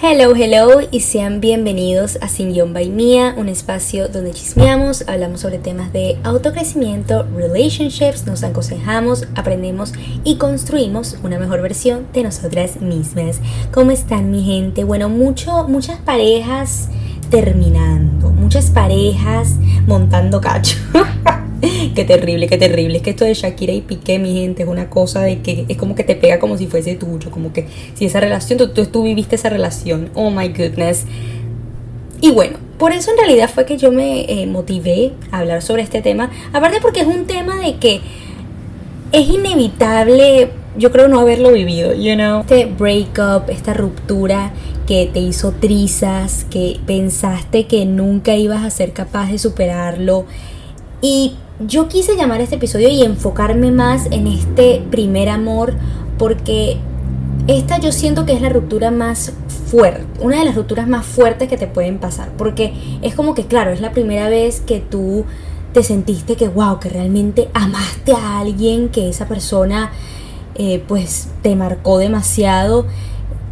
Hello, 0.00 0.32
hello 0.36 0.78
y 0.92 1.00
sean 1.00 1.40
bienvenidos 1.40 2.18
a 2.20 2.28
Sin 2.28 2.52
Guión 2.52 2.72
by 2.72 2.88
Mía, 2.88 3.34
un 3.36 3.48
espacio 3.48 4.06
donde 4.06 4.30
chismeamos, 4.30 5.02
hablamos 5.08 5.40
sobre 5.40 5.58
temas 5.58 5.92
de 5.92 6.16
autocrecimiento, 6.22 7.26
relationships, 7.34 8.24
nos 8.24 8.44
aconsejamos, 8.44 9.26
aprendemos 9.34 9.92
y 10.22 10.36
construimos 10.36 11.18
una 11.24 11.40
mejor 11.40 11.62
versión 11.62 12.06
de 12.12 12.22
nosotras 12.22 12.80
mismas. 12.80 13.40
¿Cómo 13.72 13.90
están 13.90 14.30
mi 14.30 14.44
gente? 14.44 14.84
Bueno, 14.84 15.08
mucho, 15.08 15.66
muchas 15.66 15.98
parejas 15.98 16.90
terminando, 17.28 18.30
muchas 18.30 18.70
parejas 18.70 19.56
montando 19.88 20.40
cacho. 20.40 20.76
qué 21.94 22.04
terrible, 22.04 22.46
qué 22.46 22.56
terrible. 22.56 22.98
Es 22.98 23.02
que 23.02 23.10
esto 23.10 23.24
de 23.24 23.34
Shakira 23.34 23.72
y 23.72 23.80
Piqué, 23.80 24.18
mi 24.18 24.34
gente, 24.34 24.62
es 24.62 24.68
una 24.68 24.90
cosa 24.90 25.22
de 25.22 25.40
que 25.40 25.64
es 25.68 25.76
como 25.76 25.94
que 25.94 26.04
te 26.04 26.14
pega 26.14 26.38
como 26.38 26.56
si 26.56 26.66
fuese 26.66 26.94
tuyo. 26.94 27.30
Como 27.30 27.52
que 27.52 27.66
si 27.94 28.04
esa 28.06 28.20
relación, 28.20 28.58
tú, 28.58 28.86
tú, 28.86 29.02
viviste 29.02 29.36
esa 29.36 29.48
relación. 29.48 30.10
Oh 30.14 30.30
my 30.30 30.48
goodness. 30.48 31.04
Y 32.20 32.30
bueno, 32.30 32.58
por 32.78 32.92
eso 32.92 33.10
en 33.10 33.18
realidad 33.18 33.50
fue 33.52 33.64
que 33.64 33.76
yo 33.76 33.92
me 33.92 34.20
eh, 34.22 34.46
motivé 34.46 35.12
a 35.30 35.38
hablar 35.38 35.62
sobre 35.62 35.82
este 35.82 36.02
tema. 36.02 36.30
Aparte 36.52 36.78
porque 36.80 37.00
es 37.00 37.06
un 37.06 37.26
tema 37.26 37.56
de 37.60 37.76
que 37.76 38.00
es 39.12 39.28
inevitable, 39.28 40.50
yo 40.76 40.92
creo 40.92 41.08
no 41.08 41.18
haberlo 41.20 41.52
vivido, 41.52 41.94
you 41.94 42.14
know. 42.14 42.40
Este 42.40 42.66
breakup, 42.66 43.48
esta 43.48 43.72
ruptura 43.72 44.52
que 44.86 45.08
te 45.12 45.18
hizo 45.18 45.52
trizas, 45.52 46.44
que 46.44 46.78
pensaste 46.86 47.66
que 47.66 47.84
nunca 47.84 48.34
ibas 48.34 48.64
a 48.64 48.70
ser 48.70 48.92
capaz 48.92 49.30
de 49.30 49.38
superarlo. 49.38 50.26
Y 51.00 51.34
yo 51.60 51.88
quise 51.88 52.16
llamar 52.16 52.40
este 52.40 52.56
episodio 52.56 52.88
y 52.88 53.02
enfocarme 53.02 53.70
más 53.70 54.06
en 54.10 54.26
este 54.26 54.82
primer 54.90 55.28
amor 55.28 55.74
porque 56.16 56.78
esta 57.46 57.78
yo 57.78 57.90
siento 57.92 58.26
que 58.26 58.32
es 58.32 58.40
la 58.40 58.48
ruptura 58.48 58.90
más 58.90 59.32
fuerte, 59.66 60.04
una 60.20 60.38
de 60.38 60.44
las 60.44 60.54
rupturas 60.54 60.86
más 60.86 61.04
fuertes 61.04 61.48
que 61.48 61.56
te 61.56 61.66
pueden 61.66 61.98
pasar, 61.98 62.30
porque 62.36 62.72
es 63.02 63.14
como 63.14 63.34
que, 63.34 63.46
claro, 63.46 63.70
es 63.70 63.80
la 63.80 63.92
primera 63.92 64.28
vez 64.28 64.60
que 64.60 64.80
tú 64.80 65.24
te 65.72 65.82
sentiste 65.82 66.36
que, 66.36 66.48
wow, 66.48 66.78
que 66.78 66.88
realmente 66.88 67.48
amaste 67.54 68.12
a 68.12 68.38
alguien, 68.38 68.88
que 68.88 69.08
esa 69.08 69.26
persona 69.26 69.90
eh, 70.54 70.82
pues 70.86 71.28
te 71.42 71.54
marcó 71.56 71.98
demasiado, 71.98 72.86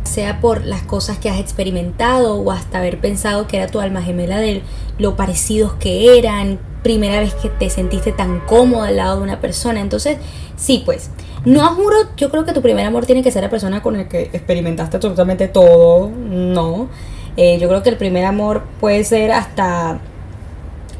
sea 0.05 0.41
por 0.41 0.65
las 0.65 0.83
cosas 0.83 1.19
que 1.19 1.29
has 1.29 1.39
experimentado 1.39 2.37
o 2.37 2.51
hasta 2.53 2.79
haber 2.79 3.01
pensado 3.01 3.47
que 3.47 3.57
era 3.57 3.67
tu 3.67 3.81
alma 3.81 4.03
gemela 4.03 4.39
de 4.39 4.63
lo 4.99 5.17
parecidos 5.17 5.75
que 5.75 6.19
eran, 6.19 6.59
primera 6.87 7.19
vez 7.19 7.35
que 7.35 7.49
te 7.49 7.69
sentiste 7.69 8.13
tan 8.13 8.39
cómodo 8.47 8.85
al 8.85 8.95
lado 8.95 9.17
de 9.17 9.23
una 9.25 9.41
persona. 9.41 9.81
Entonces, 9.81 10.19
sí, 10.57 10.83
pues, 10.85 11.11
no 11.45 11.69
juro, 11.75 11.97
yo 12.17 12.31
creo 12.31 12.45
que 12.45 12.53
tu 12.53 12.63
primer 12.63 12.87
amor 12.87 13.07
tiene 13.07 13.25
que 13.25 13.33
ser 13.33 13.43
la 13.43 13.51
persona 13.51 13.83
con 13.83 13.97
la 13.97 14.09
que 14.09 14.31
experimentaste 14.33 14.97
absolutamente 14.97 15.49
todo, 15.49 16.09
no. 16.09 16.89
Eh, 17.37 17.59
yo 17.59 17.69
creo 17.69 17.83
que 17.83 17.89
el 17.89 17.97
primer 17.97 18.25
amor 18.25 18.63
puede 18.79 19.03
ser 19.03 19.33
hasta... 19.33 19.99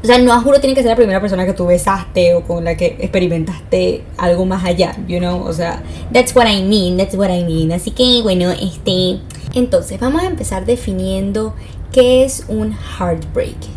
O 0.03 0.05
sea, 0.05 0.17
no 0.19 0.39
juro 0.41 0.59
tiene 0.59 0.75
que 0.75 0.81
ser 0.81 0.89
la 0.89 0.97
primera 0.97 1.21
persona 1.21 1.45
que 1.45 1.53
tú 1.53 1.65
besaste 1.67 2.35
o 2.35 2.43
con 2.43 2.65
la 2.65 2.75
que 2.75 2.97
experimentaste 2.99 4.03
algo 4.17 4.45
más 4.45 4.65
allá, 4.65 4.93
you 5.07 5.19
know, 5.19 5.41
o 5.41 5.53
sea, 5.53 5.81
that's 6.11 6.35
what 6.35 6.47
I 6.47 6.63
mean, 6.63 6.97
that's 6.97 7.15
what 7.15 7.29
I 7.29 7.45
mean. 7.45 7.71
Así 7.71 7.91
que, 7.91 8.21
bueno, 8.23 8.51
este... 8.51 9.19
Entonces, 9.55 10.01
vamos 10.01 10.21
a 10.21 10.25
empezar 10.25 10.65
definiendo 10.65 11.53
qué 11.93 12.25
es 12.25 12.43
un 12.49 12.73
heartbreak. 12.73 13.76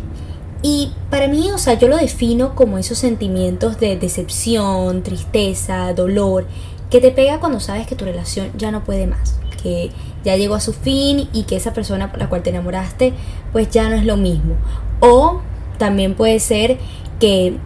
Y 0.63 0.91
para 1.09 1.27
mí, 1.27 1.49
o 1.51 1.57
sea, 1.57 1.73
yo 1.73 1.87
lo 1.87 1.97
defino 1.97 2.53
como 2.55 2.77
esos 2.77 2.97
sentimientos 2.97 3.79
de 3.79 3.97
decepción, 3.97 5.01
tristeza, 5.01 5.93
dolor, 5.93 6.45
que 6.89 6.99
te 6.99 7.11
pega 7.11 7.39
cuando 7.39 7.59
sabes 7.59 7.87
que 7.87 7.95
tu 7.95 8.05
relación 8.05 8.51
ya 8.57 8.69
no 8.71 8.83
puede 8.83 9.07
más, 9.07 9.39
que 9.63 9.91
ya 10.23 10.35
llegó 10.35 10.55
a 10.55 10.59
su 10.59 10.73
fin 10.73 11.29
y 11.33 11.43
que 11.43 11.55
esa 11.55 11.73
persona 11.73 12.11
por 12.11 12.19
la 12.19 12.29
cual 12.29 12.43
te 12.43 12.51
enamoraste, 12.51 13.13
pues 13.51 13.69
ya 13.71 13.89
no 13.89 13.95
es 13.95 14.05
lo 14.05 14.17
mismo. 14.17 14.55
O 14.99 15.41
también 15.77 16.13
puede 16.13 16.39
ser 16.39 16.77
que 17.19 17.57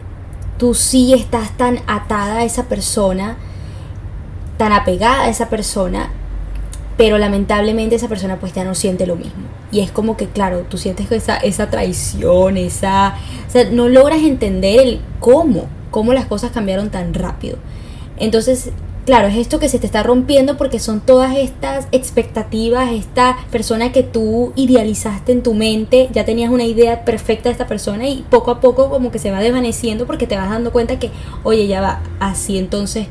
tú 0.58 0.73
sí 0.73 1.14
estás 1.14 1.58
tan 1.58 1.80
atada 1.88 2.38
a 2.38 2.44
esa 2.45 2.66
persona, 2.66 3.36
tan 4.58 4.72
apegada 4.72 5.23
a 5.23 5.30
esa 5.30 5.50
persona, 5.50 6.11
pero 6.98 7.17
lamentablemente 7.17 7.95
esa 7.95 8.08
persona 8.08 8.39
pues 8.39 8.54
ya 8.54 8.64
no 8.64 8.76
siente 8.76 9.06
lo 9.06 9.16
mismo. 9.16 9.44
Y 9.72 9.82
es 9.82 9.92
como 9.92 10.16
que, 10.16 10.28
claro, 10.28 10.66
tú 10.70 10.78
sientes 10.78 11.11
esa, 11.11 11.38
esa 11.38 11.70
traición, 11.70 12.58
esa... 12.58 13.16
O 13.48 13.52
sea, 13.52 13.70
no 13.70 13.89
logras 13.89 14.20
entender 14.20 14.80
el 14.80 15.02
cómo, 15.20 15.67
cómo 15.92 16.14
las 16.14 16.26
cosas 16.26 16.52
cambiaron 16.52 16.89
tan 16.89 17.14
rápido. 17.14 17.58
Entonces, 18.17 18.72
claro, 19.05 19.28
es 19.28 19.36
esto 19.36 19.60
que 19.60 19.67
se 19.67 19.78
te 19.78 19.86
está 19.86 20.04
rompiendo 20.04 20.58
porque 20.58 20.80
son 20.80 21.02
todas 21.02 21.36
estas 21.36 21.88
expectativas, 21.92 22.92
esta 22.92 23.38
persona 23.52 23.92
que 23.92 24.04
tú 24.04 24.54
idealizaste 24.55 25.34
en 25.34 25.44
tu 25.44 25.54
mente, 25.54 26.10
ya 26.14 26.23
tenías 26.23 26.50
una 26.50 26.64
idea 26.64 27.04
perfecta 27.04 27.50
de 27.50 27.54
esta 27.54 27.67
persona 27.67 28.08
y 28.08 28.26
poco 28.30 28.52
a 28.52 28.61
poco 28.61 28.89
como 28.89 29.11
que 29.11 29.20
se 29.20 29.32
va 29.32 29.42
desvaneciendo 29.42 30.05
porque 30.05 30.28
te 30.28 30.38
vas 30.38 30.50
dando 30.50 30.72
cuenta 30.72 30.98
que, 30.98 31.11
oye, 31.44 31.67
ya 31.67 31.82
va, 31.82 32.02
así 32.20 32.58
entonces, 32.58 33.08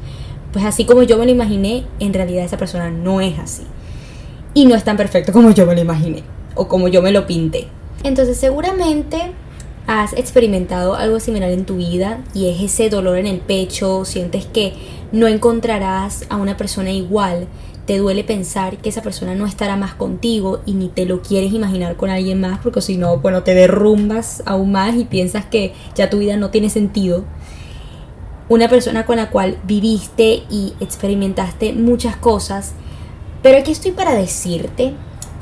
pues 0.52 0.64
así 0.64 0.84
como 0.84 1.02
yo 1.02 1.18
me 1.18 1.26
lo 1.26 1.30
imaginé, 1.30 1.84
en 2.00 2.14
realidad 2.14 2.44
esa 2.44 2.56
persona 2.56 2.90
no 2.90 3.20
es 3.20 3.38
así. 3.38 3.64
Y 4.54 4.66
no 4.66 4.74
es 4.74 4.84
tan 4.84 4.96
perfecto 4.96 5.32
como 5.32 5.50
yo 5.50 5.66
me 5.66 5.74
lo 5.74 5.80
imaginé 5.80 6.22
o 6.54 6.68
como 6.68 6.88
yo 6.88 7.02
me 7.02 7.12
lo 7.12 7.26
pinté. 7.26 7.68
Entonces 8.04 8.36
seguramente 8.36 9.32
has 9.86 10.12
experimentado 10.14 10.94
algo 10.94 11.20
similar 11.20 11.50
en 11.50 11.64
tu 11.66 11.76
vida 11.76 12.20
y 12.32 12.48
es 12.48 12.60
ese 12.60 12.88
dolor 12.88 13.18
en 13.18 13.26
el 13.26 13.40
pecho, 13.40 14.04
sientes 14.04 14.46
que 14.46 14.72
no 15.12 15.26
encontrarás 15.26 16.24
a 16.30 16.36
una 16.36 16.56
persona 16.56 16.90
igual, 16.90 17.46
te 17.86 17.98
duele 17.98 18.24
pensar 18.24 18.78
que 18.78 18.88
esa 18.88 19.02
persona 19.02 19.34
no 19.34 19.46
estará 19.46 19.76
más 19.76 19.94
contigo 19.94 20.60
y 20.64 20.72
ni 20.72 20.88
te 20.88 21.04
lo 21.04 21.20
quieres 21.20 21.52
imaginar 21.52 21.96
con 21.96 22.08
alguien 22.08 22.40
más 22.40 22.58
porque 22.60 22.80
si 22.80 22.96
no, 22.96 23.18
bueno, 23.18 23.42
te 23.42 23.54
derrumbas 23.54 24.42
aún 24.46 24.72
más 24.72 24.96
y 24.96 25.04
piensas 25.04 25.44
que 25.44 25.74
ya 25.94 26.08
tu 26.08 26.18
vida 26.18 26.36
no 26.36 26.50
tiene 26.50 26.70
sentido. 26.70 27.24
Una 28.48 28.68
persona 28.68 29.04
con 29.04 29.16
la 29.16 29.30
cual 29.30 29.58
viviste 29.64 30.44
y 30.50 30.74
experimentaste 30.80 31.72
muchas 31.74 32.16
cosas, 32.16 32.74
pero 33.44 33.58
aquí 33.58 33.72
estoy 33.72 33.90
para 33.90 34.14
decirte 34.14 34.94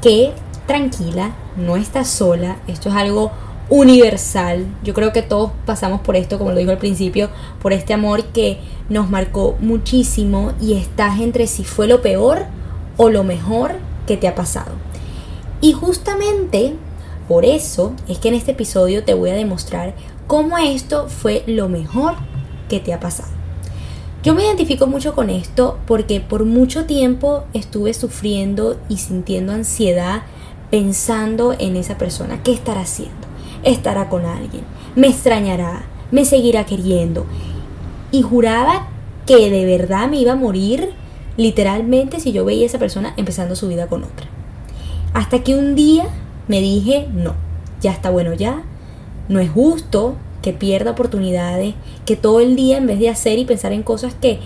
que 0.03 0.33
tranquila, 0.67 1.37
no 1.57 1.77
estás 1.77 2.09
sola, 2.09 2.57
esto 2.67 2.89
es 2.89 2.97
algo 2.97 3.31
universal. 3.71 4.67
Yo 4.83 4.93
creo 4.93 5.13
que 5.13 5.23
todos 5.23 5.53
pasamos 5.67 6.01
por 6.01 6.17
esto, 6.17 6.37
como 6.37 6.51
lo 6.51 6.57
dijo 6.57 6.73
al 6.73 6.79
principio, 6.79 7.31
por 7.61 7.73
este 7.73 7.95
amor 7.95 8.25
que 8.25 8.59
nos 8.89 9.09
marcó 9.09 9.57
muchísimo 9.61 10.53
y 10.61 10.75
estás 10.75 11.21
entre 11.21 11.47
si 11.47 11.63
fue 11.63 11.87
lo 11.87 12.03
peor 12.03 12.47
o 12.97 13.09
lo 13.09 13.23
mejor 13.23 13.77
que 14.09 14.17
te 14.17 14.27
ha 14.27 14.35
pasado. 14.35 14.73
Y 15.61 15.73
justamente 15.73 16.75
por 17.29 17.45
eso 17.45 17.93
es 18.09 18.19
que 18.19 18.31
en 18.31 18.35
este 18.35 18.51
episodio 18.51 19.05
te 19.05 19.15
voy 19.15 19.31
a 19.31 19.35
demostrar 19.35 19.95
cómo 20.27 20.59
esto 20.59 21.07
fue 21.09 21.45
lo 21.47 21.69
mejor 21.69 22.15
que 22.69 22.81
te 22.81 22.93
ha 22.93 22.99
pasado. 22.99 23.42
Yo 24.23 24.35
me 24.35 24.45
identifico 24.45 24.87
mucho 24.87 25.17
con 25.17 25.31
esto 25.31 25.81
porque 25.85 26.21
por 26.21 26.45
mucho 26.45 26.85
tiempo 26.85 27.43
estuve 27.55 27.93
sufriendo 27.93 28.79
y 28.89 28.99
sintiendo 28.99 29.53
ansiedad 29.53 30.23
pensando 30.71 31.57
en 31.59 31.75
esa 31.75 31.99
persona. 31.99 32.41
¿Qué 32.45 32.53
estará 32.53 32.83
haciendo? 32.83 33.27
¿Estará 33.65 34.09
con 34.09 34.25
alguien? 34.25 34.63
¿Me 34.95 35.09
extrañará? 35.09 35.83
¿Me 36.13 36.25
seguirá 36.25 36.67
queriendo? 36.67 37.27
Y 38.13 38.23
juraba 38.23 38.87
que 39.27 39.51
de 39.51 39.67
verdad 39.67 40.09
me 40.09 40.19
iba 40.19 40.33
a 40.33 40.37
morir 40.37 40.91
literalmente 41.37 42.21
si 42.21 42.31
yo 42.31 42.45
veía 42.45 42.63
a 42.63 42.67
esa 42.67 42.79
persona 42.79 43.15
empezando 43.17 43.57
su 43.57 43.67
vida 43.67 43.89
con 43.89 44.05
otra. 44.05 44.27
Hasta 45.15 45.43
que 45.43 45.57
un 45.57 45.75
día 45.75 46.05
me 46.47 46.61
dije, 46.61 47.09
no, 47.13 47.35
ya 47.81 47.91
está 47.91 48.11
bueno 48.11 48.35
ya, 48.35 48.63
no 49.29 49.41
es 49.41 49.51
justo 49.51 50.15
que 50.43 50.53
pierda 50.53 50.91
oportunidades, 50.91 51.75
que 52.05 52.17
todo 52.17 52.41
el 52.41 52.57
día 52.57 52.77
en 52.79 52.87
vez 52.87 52.99
de 52.99 53.09
hacer 53.09 53.39
y 53.39 53.45
pensar 53.45 53.73
en 53.73 53.83
cosas 53.83 54.15
que 54.15 54.41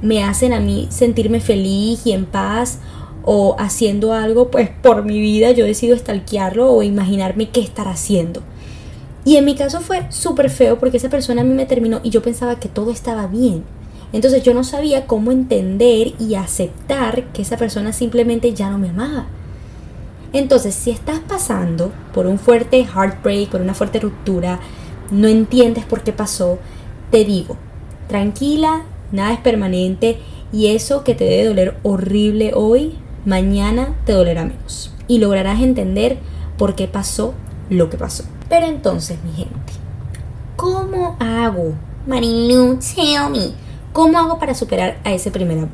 me 0.00 0.24
hacen 0.24 0.52
a 0.52 0.60
mí 0.60 0.88
sentirme 0.90 1.40
feliz 1.40 2.06
y 2.06 2.12
en 2.12 2.26
paz 2.26 2.80
o 3.24 3.54
haciendo 3.58 4.12
algo, 4.12 4.50
pues 4.50 4.68
por 4.68 5.04
mi 5.04 5.20
vida 5.20 5.52
yo 5.52 5.64
decido 5.64 5.94
estalquearlo 5.94 6.72
o 6.72 6.82
imaginarme 6.82 7.50
qué 7.50 7.60
estará 7.60 7.92
haciendo. 7.92 8.42
Y 9.24 9.36
en 9.36 9.44
mi 9.44 9.54
caso 9.54 9.80
fue 9.80 10.06
súper 10.10 10.50
feo 10.50 10.78
porque 10.78 10.96
esa 10.96 11.08
persona 11.08 11.42
a 11.42 11.44
mí 11.44 11.54
me 11.54 11.66
terminó 11.66 12.00
y 12.02 12.10
yo 12.10 12.22
pensaba 12.22 12.58
que 12.58 12.68
todo 12.68 12.90
estaba 12.90 13.28
bien. 13.28 13.62
Entonces 14.12 14.42
yo 14.42 14.52
no 14.52 14.64
sabía 14.64 15.06
cómo 15.06 15.30
entender 15.30 16.12
y 16.18 16.34
aceptar 16.34 17.24
que 17.32 17.42
esa 17.42 17.56
persona 17.56 17.92
simplemente 17.92 18.52
ya 18.52 18.68
no 18.68 18.78
me 18.78 18.90
amaba. 18.90 19.26
Entonces, 20.32 20.74
si 20.74 20.90
estás 20.90 21.20
pasando 21.20 21.92
por 22.14 22.26
un 22.26 22.38
fuerte 22.38 22.86
heartbreak, 22.86 23.50
por 23.50 23.60
una 23.60 23.74
fuerte 23.74 24.00
ruptura, 24.00 24.60
no 25.12 25.28
entiendes 25.28 25.84
por 25.84 26.02
qué 26.02 26.12
pasó, 26.12 26.58
te 27.10 27.24
digo, 27.24 27.56
tranquila, 28.08 28.82
nada 29.12 29.32
es 29.34 29.38
permanente 29.40 30.18
y 30.52 30.68
eso 30.68 31.04
que 31.04 31.14
te 31.14 31.24
debe 31.24 31.44
doler 31.44 31.76
horrible 31.82 32.52
hoy 32.54 32.98
mañana 33.24 33.94
te 34.04 34.12
dolerá 34.12 34.44
menos 34.44 34.92
y 35.06 35.18
lograrás 35.18 35.60
entender 35.60 36.18
por 36.58 36.74
qué 36.74 36.88
pasó 36.88 37.34
lo 37.70 37.90
que 37.90 37.98
pasó. 37.98 38.24
Pero 38.48 38.66
entonces, 38.66 39.18
mi 39.24 39.32
gente, 39.32 39.72
¿cómo 40.56 41.16
hago? 41.20 41.74
Marilu, 42.06 42.78
tell 42.78 43.30
me. 43.30 43.52
¿Cómo 43.92 44.18
hago 44.18 44.38
para 44.38 44.54
superar 44.54 44.98
a 45.04 45.12
ese 45.12 45.30
primer 45.30 45.58
amor? 45.58 45.70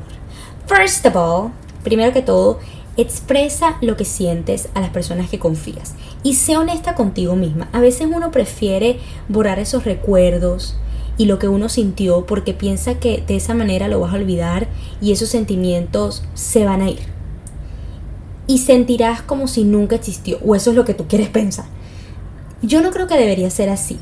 First 0.67 1.05
of 1.05 1.15
all, 1.15 1.51
primero 1.83 2.13
que 2.13 2.21
todo, 2.21 2.59
Expresa 2.99 3.77
lo 3.79 3.95
que 3.95 4.03
sientes 4.03 4.67
a 4.73 4.81
las 4.81 4.89
personas 4.89 5.29
que 5.29 5.39
confías 5.39 5.95
y 6.21 6.35
sé 6.35 6.57
honesta 6.57 6.95
contigo 6.95 7.37
misma. 7.37 7.69
A 7.71 7.79
veces 7.79 8.09
uno 8.13 8.29
prefiere 8.29 8.99
borrar 9.29 9.57
esos 9.57 9.85
recuerdos 9.85 10.75
y 11.17 11.23
lo 11.23 11.39
que 11.39 11.47
uno 11.47 11.69
sintió 11.69 12.25
porque 12.25 12.53
piensa 12.53 12.95
que 12.95 13.23
de 13.25 13.37
esa 13.37 13.53
manera 13.53 13.87
lo 13.87 14.01
vas 14.01 14.11
a 14.11 14.17
olvidar 14.17 14.67
y 14.99 15.13
esos 15.13 15.29
sentimientos 15.29 16.25
se 16.33 16.65
van 16.65 16.81
a 16.81 16.89
ir. 16.89 16.99
Y 18.47 18.57
sentirás 18.57 19.21
como 19.21 19.47
si 19.47 19.63
nunca 19.63 19.95
existió, 19.95 20.37
o 20.45 20.53
eso 20.53 20.71
es 20.71 20.75
lo 20.75 20.83
que 20.83 20.93
tú 20.93 21.07
quieres 21.07 21.29
pensar. 21.29 21.67
Yo 22.61 22.81
no 22.81 22.91
creo 22.91 23.07
que 23.07 23.17
debería 23.17 23.49
ser 23.49 23.69
así. 23.69 23.97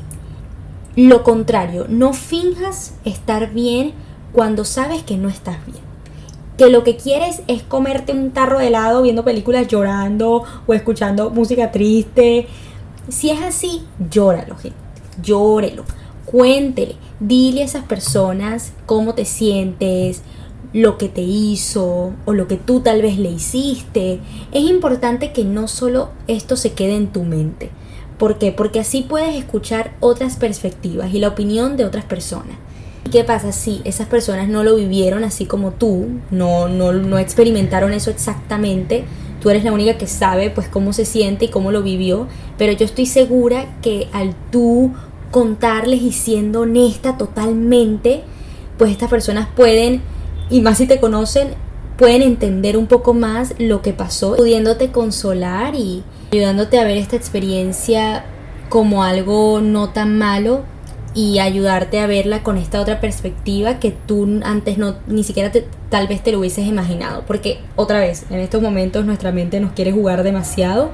Lo 0.96 1.22
contrario, 1.22 1.86
no 1.88 2.14
finjas 2.14 2.94
estar 3.04 3.52
bien 3.52 3.92
cuando 4.32 4.64
sabes 4.64 5.04
que 5.04 5.16
no 5.16 5.28
estás 5.28 5.64
bien 5.66 5.87
que 6.58 6.68
lo 6.68 6.82
que 6.82 6.96
quieres 6.96 7.42
es 7.46 7.62
comerte 7.62 8.12
un 8.12 8.32
tarro 8.32 8.58
de 8.58 8.66
helado 8.66 9.00
viendo 9.00 9.24
películas 9.24 9.68
llorando 9.68 10.42
o 10.66 10.74
escuchando 10.74 11.30
música 11.30 11.70
triste. 11.70 12.48
Si 13.08 13.30
es 13.30 13.40
así, 13.40 13.84
llóralo, 14.10 14.56
gente. 14.56 14.76
Llórelo. 15.22 15.84
Cuéntele. 16.26 16.96
Dile 17.20 17.62
a 17.62 17.64
esas 17.64 17.84
personas 17.84 18.72
cómo 18.86 19.14
te 19.14 19.24
sientes, 19.24 20.22
lo 20.72 20.98
que 20.98 21.08
te 21.08 21.22
hizo 21.22 22.12
o 22.24 22.32
lo 22.32 22.48
que 22.48 22.56
tú 22.56 22.80
tal 22.80 23.02
vez 23.02 23.18
le 23.18 23.30
hiciste. 23.30 24.18
Es 24.50 24.64
importante 24.64 25.32
que 25.32 25.44
no 25.44 25.68
solo 25.68 26.10
esto 26.26 26.56
se 26.56 26.72
quede 26.72 26.96
en 26.96 27.12
tu 27.12 27.22
mente. 27.22 27.70
¿Por 28.18 28.38
qué? 28.38 28.50
Porque 28.50 28.80
así 28.80 29.02
puedes 29.02 29.36
escuchar 29.36 29.94
otras 30.00 30.34
perspectivas 30.34 31.14
y 31.14 31.20
la 31.20 31.28
opinión 31.28 31.76
de 31.76 31.84
otras 31.84 32.04
personas. 32.04 32.56
¿Qué 33.10 33.24
pasa 33.24 33.52
si 33.52 33.80
esas 33.84 34.06
personas 34.06 34.48
no 34.48 34.64
lo 34.64 34.76
vivieron 34.76 35.24
así 35.24 35.46
como 35.46 35.70
tú, 35.70 36.08
no, 36.30 36.68
no, 36.68 36.92
no 36.92 37.18
experimentaron 37.18 37.92
eso 37.92 38.10
exactamente? 38.10 39.04
Tú 39.40 39.48
eres 39.48 39.64
la 39.64 39.72
única 39.72 39.96
que 39.96 40.06
sabe 40.06 40.50
pues 40.50 40.68
cómo 40.68 40.92
se 40.92 41.04
siente 41.04 41.46
y 41.46 41.48
cómo 41.48 41.72
lo 41.72 41.82
vivió, 41.82 42.26
pero 42.58 42.72
yo 42.72 42.84
estoy 42.84 43.06
segura 43.06 43.78
que 43.80 44.08
al 44.12 44.34
tú 44.50 44.92
contarles 45.30 46.02
y 46.02 46.12
siendo 46.12 46.62
honesta 46.62 47.16
totalmente, 47.16 48.22
pues 48.76 48.90
estas 48.90 49.08
personas 49.08 49.48
pueden, 49.56 50.02
y 50.50 50.60
más 50.60 50.78
si 50.78 50.86
te 50.86 51.00
conocen, 51.00 51.54
pueden 51.96 52.20
entender 52.20 52.76
un 52.76 52.88
poco 52.88 53.14
más 53.14 53.54
lo 53.58 53.80
que 53.80 53.92
pasó, 53.92 54.36
pudiéndote 54.36 54.90
consolar 54.90 55.74
y 55.74 56.02
ayudándote 56.32 56.78
a 56.78 56.84
ver 56.84 56.98
esta 56.98 57.16
experiencia 57.16 58.26
como 58.68 59.02
algo 59.02 59.60
no 59.62 59.90
tan 59.90 60.18
malo 60.18 60.62
y 61.18 61.40
ayudarte 61.40 61.98
a 61.98 62.06
verla 62.06 62.44
con 62.44 62.56
esta 62.58 62.80
otra 62.80 63.00
perspectiva 63.00 63.80
que 63.80 63.90
tú 63.90 64.38
antes 64.44 64.78
no 64.78 64.94
ni 65.08 65.24
siquiera 65.24 65.50
tal 65.88 66.06
vez 66.06 66.22
te 66.22 66.30
lo 66.30 66.38
hubieses 66.38 66.64
imaginado 66.64 67.24
porque 67.26 67.58
otra 67.74 67.98
vez 67.98 68.24
en 68.30 68.38
estos 68.38 68.62
momentos 68.62 69.04
nuestra 69.04 69.32
mente 69.32 69.58
nos 69.58 69.72
quiere 69.72 69.90
jugar 69.90 70.22
demasiado 70.22 70.92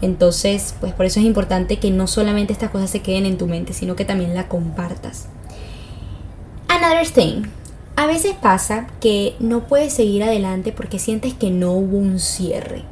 entonces 0.00 0.76
pues 0.78 0.92
por 0.92 1.06
eso 1.06 1.18
es 1.18 1.26
importante 1.26 1.80
que 1.80 1.90
no 1.90 2.06
solamente 2.06 2.52
estas 2.52 2.70
cosas 2.70 2.88
se 2.88 3.02
queden 3.02 3.26
en 3.26 3.36
tu 3.36 3.48
mente 3.48 3.72
sino 3.72 3.96
que 3.96 4.04
también 4.04 4.32
la 4.32 4.46
compartas. 4.46 5.26
Another 6.68 7.08
thing 7.10 7.42
a 7.96 8.06
veces 8.06 8.36
pasa 8.40 8.86
que 9.00 9.34
no 9.40 9.66
puedes 9.66 9.92
seguir 9.92 10.22
adelante 10.22 10.70
porque 10.70 11.00
sientes 11.00 11.34
que 11.34 11.50
no 11.50 11.72
hubo 11.72 11.96
un 11.96 12.20
cierre. 12.20 12.82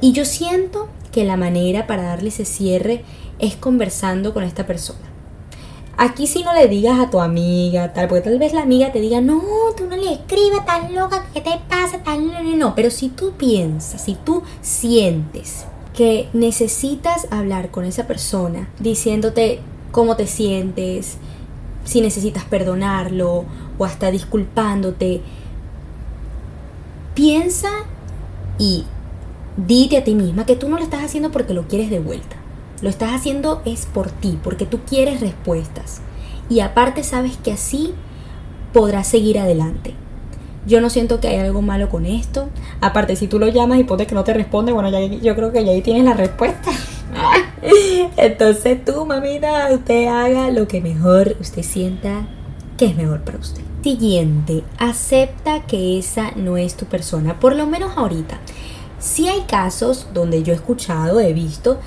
Y 0.00 0.10
yo 0.10 0.24
siento 0.24 0.88
que 1.12 1.24
la 1.24 1.36
manera 1.36 1.86
para 1.86 2.02
darle 2.02 2.30
ese 2.30 2.44
cierre 2.44 3.04
es 3.38 3.54
conversando 3.54 4.34
con 4.34 4.42
esta 4.42 4.66
persona 4.66 5.05
Aquí 5.98 6.26
si 6.26 6.42
no 6.42 6.52
le 6.52 6.68
digas 6.68 7.00
a 7.00 7.08
tu 7.08 7.20
amiga, 7.20 7.94
tal, 7.94 8.08
porque 8.08 8.22
tal 8.28 8.38
vez 8.38 8.52
la 8.52 8.62
amiga 8.62 8.92
te 8.92 9.00
diga, 9.00 9.22
no, 9.22 9.40
tú 9.76 9.86
no 9.86 9.96
le 9.96 10.12
escribas 10.12 10.66
tan 10.66 10.94
loca, 10.94 11.26
¿qué 11.32 11.40
te 11.40 11.58
pasa? 11.68 12.02
Tan... 12.02 12.26
No, 12.26 12.42
no, 12.42 12.74
pero 12.74 12.90
si 12.90 13.08
tú 13.08 13.32
piensas, 13.32 14.04
si 14.04 14.14
tú 14.14 14.42
sientes 14.60 15.64
que 15.94 16.28
necesitas 16.34 17.26
hablar 17.30 17.70
con 17.70 17.86
esa 17.86 18.06
persona, 18.06 18.68
diciéndote 18.78 19.60
cómo 19.90 20.16
te 20.16 20.26
sientes, 20.26 21.16
si 21.84 22.02
necesitas 22.02 22.44
perdonarlo 22.44 23.46
o 23.78 23.84
hasta 23.86 24.10
disculpándote, 24.10 25.22
piensa 27.14 27.70
y 28.58 28.84
dite 29.56 29.96
a 29.96 30.04
ti 30.04 30.14
misma 30.14 30.44
que 30.44 30.56
tú 30.56 30.68
no 30.68 30.76
lo 30.76 30.82
estás 30.82 31.02
haciendo 31.02 31.30
porque 31.30 31.54
lo 31.54 31.66
quieres 31.66 31.88
de 31.88 32.00
vuelta 32.00 32.35
lo 32.82 32.88
estás 32.88 33.12
haciendo 33.12 33.62
es 33.64 33.86
por 33.86 34.10
ti, 34.10 34.38
porque 34.42 34.66
tú 34.66 34.80
quieres 34.88 35.20
respuestas. 35.20 36.00
Y 36.48 36.60
aparte 36.60 37.02
sabes 37.02 37.36
que 37.36 37.52
así 37.52 37.94
podrás 38.72 39.06
seguir 39.06 39.38
adelante. 39.38 39.94
Yo 40.66 40.80
no 40.80 40.90
siento 40.90 41.20
que 41.20 41.28
hay 41.28 41.36
algo 41.36 41.62
malo 41.62 41.88
con 41.88 42.06
esto. 42.06 42.48
Aparte, 42.80 43.16
si 43.16 43.28
tú 43.28 43.38
lo 43.38 43.48
llamas 43.48 43.78
y 43.78 43.84
pones 43.84 44.06
que 44.06 44.14
no 44.14 44.24
te 44.24 44.34
responde, 44.34 44.72
bueno, 44.72 44.90
ya, 44.90 45.00
yo 45.00 45.34
creo 45.36 45.52
que 45.52 45.64
ya 45.64 45.70
ahí 45.70 45.80
tienes 45.80 46.04
la 46.04 46.14
respuesta. 46.14 46.70
Entonces 48.16 48.84
tú, 48.84 49.06
mamita, 49.06 49.68
usted 49.72 50.06
haga 50.08 50.50
lo 50.50 50.66
que 50.66 50.80
mejor 50.80 51.36
usted 51.40 51.62
sienta 51.62 52.26
que 52.76 52.86
es 52.86 52.96
mejor 52.96 53.22
para 53.22 53.38
usted. 53.38 53.62
Siguiente, 53.82 54.64
acepta 54.78 55.60
que 55.62 55.98
esa 55.98 56.32
no 56.32 56.56
es 56.56 56.76
tu 56.76 56.86
persona, 56.86 57.38
por 57.38 57.54
lo 57.54 57.66
menos 57.66 57.96
ahorita. 57.96 58.38
Si 58.98 59.28
hay 59.28 59.42
casos 59.42 60.08
donde 60.12 60.42
yo 60.42 60.52
he 60.52 60.56
escuchado, 60.56 61.20
he 61.20 61.32
visto 61.32 61.78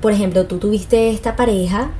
por 0.00 0.12
ejemplo, 0.12 0.46
tú 0.46 0.58
tuviste 0.58 1.10
esta 1.10 1.36
pareja 1.36 1.90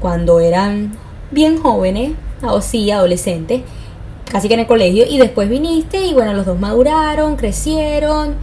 cuando 0.00 0.40
eran 0.40 0.92
bien 1.30 1.58
jóvenes, 1.58 2.12
o 2.42 2.60
sí, 2.60 2.90
adolescentes, 2.90 3.62
casi 4.30 4.48
que 4.48 4.54
en 4.54 4.60
el 4.60 4.66
colegio, 4.66 5.04
y 5.08 5.18
después 5.18 5.48
viniste 5.48 6.06
y 6.06 6.14
bueno, 6.14 6.34
los 6.34 6.46
dos 6.46 6.58
maduraron, 6.58 7.36
crecieron 7.36 8.34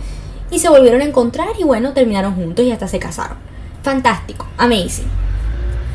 y 0.50 0.60
se 0.60 0.70
volvieron 0.70 1.02
a 1.02 1.06
encontrar 1.06 1.50
y 1.60 1.64
bueno, 1.64 1.94
terminaron 1.94 2.36
juntos 2.36 2.66
y 2.66 2.72
hasta 2.72 2.88
se 2.88 3.00
casaron. 3.00 3.38
Fantástico, 3.84 4.46
amazing. 4.58 5.08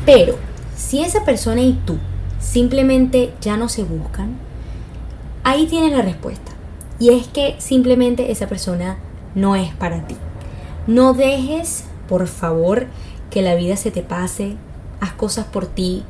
Pero 0.05 0.35
si 0.75 1.01
esa 1.01 1.25
persona 1.25 1.61
y 1.61 1.73
tú 1.85 1.97
simplemente 2.39 3.33
ya 3.41 3.57
no 3.57 3.69
se 3.69 3.83
buscan, 3.83 4.37
ahí 5.43 5.65
tienes 5.67 5.91
la 5.91 6.01
respuesta. 6.01 6.51
Y 6.99 7.09
es 7.09 7.27
que 7.27 7.55
simplemente 7.59 8.31
esa 8.31 8.47
persona 8.47 8.97
no 9.35 9.55
es 9.55 9.73
para 9.75 10.07
ti. 10.07 10.15
No 10.87 11.13
dejes 11.13 11.85
por 12.07 12.27
favor, 12.27 12.87
que 13.29 13.41
la 13.41 13.55
vida 13.55 13.75
se 13.75 13.91
te 13.91 14.01
pase, 14.01 14.55
haz 14.99 15.13
cosas 15.13 15.45
por 15.45 15.67
ti, 15.67 16.03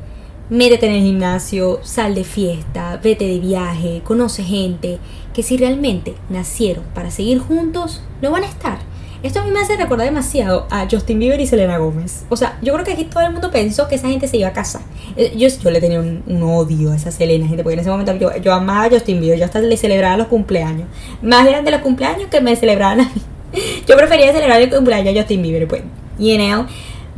métete 0.50 0.86
en 0.86 0.94
el 0.94 1.02
gimnasio, 1.02 1.80
sal 1.82 2.14
de 2.14 2.24
fiesta, 2.24 2.98
vete 3.02 3.26
de 3.26 3.38
viaje, 3.38 4.02
conoce 4.04 4.42
gente, 4.42 4.98
que 5.34 5.42
si 5.42 5.56
realmente 5.56 6.14
nacieron 6.30 6.84
para 6.94 7.10
seguir 7.10 7.38
juntos, 7.38 8.02
lo 8.22 8.30
van 8.30 8.44
a 8.44 8.48
estar. 8.48 8.78
Esto 9.20 9.40
a 9.40 9.44
mí 9.44 9.50
me 9.50 9.58
hace 9.58 9.76
recordar 9.76 10.06
demasiado 10.06 10.68
a 10.70 10.86
Justin 10.88 11.18
Bieber 11.18 11.40
y 11.40 11.46
Selena 11.46 11.76
Gómez. 11.78 12.24
O 12.28 12.36
sea, 12.36 12.56
yo 12.62 12.72
creo 12.72 12.84
que 12.84 12.92
aquí 12.92 13.04
todo 13.04 13.24
el 13.24 13.32
mundo 13.32 13.50
pensó 13.50 13.88
que 13.88 13.96
esa 13.96 14.08
gente 14.08 14.28
se 14.28 14.36
iba 14.36 14.46
a 14.46 14.52
casar. 14.52 14.82
Eh, 15.16 15.34
yo, 15.36 15.70
le 15.72 15.80
tenía 15.80 15.98
un, 15.98 16.42
odio 16.44 16.92
a 16.92 16.96
esa 16.96 17.10
Selena, 17.10 17.48
gente, 17.48 17.64
porque 17.64 17.74
en 17.74 17.80
ese 17.80 17.90
momento 17.90 18.14
yo, 18.14 18.36
yo 18.36 18.54
amaba 18.54 18.84
a 18.84 18.90
Justin 18.90 19.20
Bieber, 19.20 19.36
yo 19.36 19.44
hasta 19.44 19.58
le 19.58 19.76
celebraba 19.76 20.16
los 20.16 20.28
cumpleaños. 20.28 20.86
Más 21.20 21.44
de 21.44 21.70
los 21.70 21.80
cumpleaños 21.80 22.28
que 22.30 22.40
me 22.40 22.54
celebraban 22.54 23.00
a 23.00 23.04
mí. 23.04 23.22
yo 23.88 23.96
prefería 23.96 24.32
celebrar 24.32 24.60
el 24.60 24.70
cumpleaños 24.70 25.16
a 25.16 25.18
Justin 25.18 25.42
Bieber, 25.42 25.66
pues. 25.66 25.82
You 26.18 26.36
know? 26.36 26.66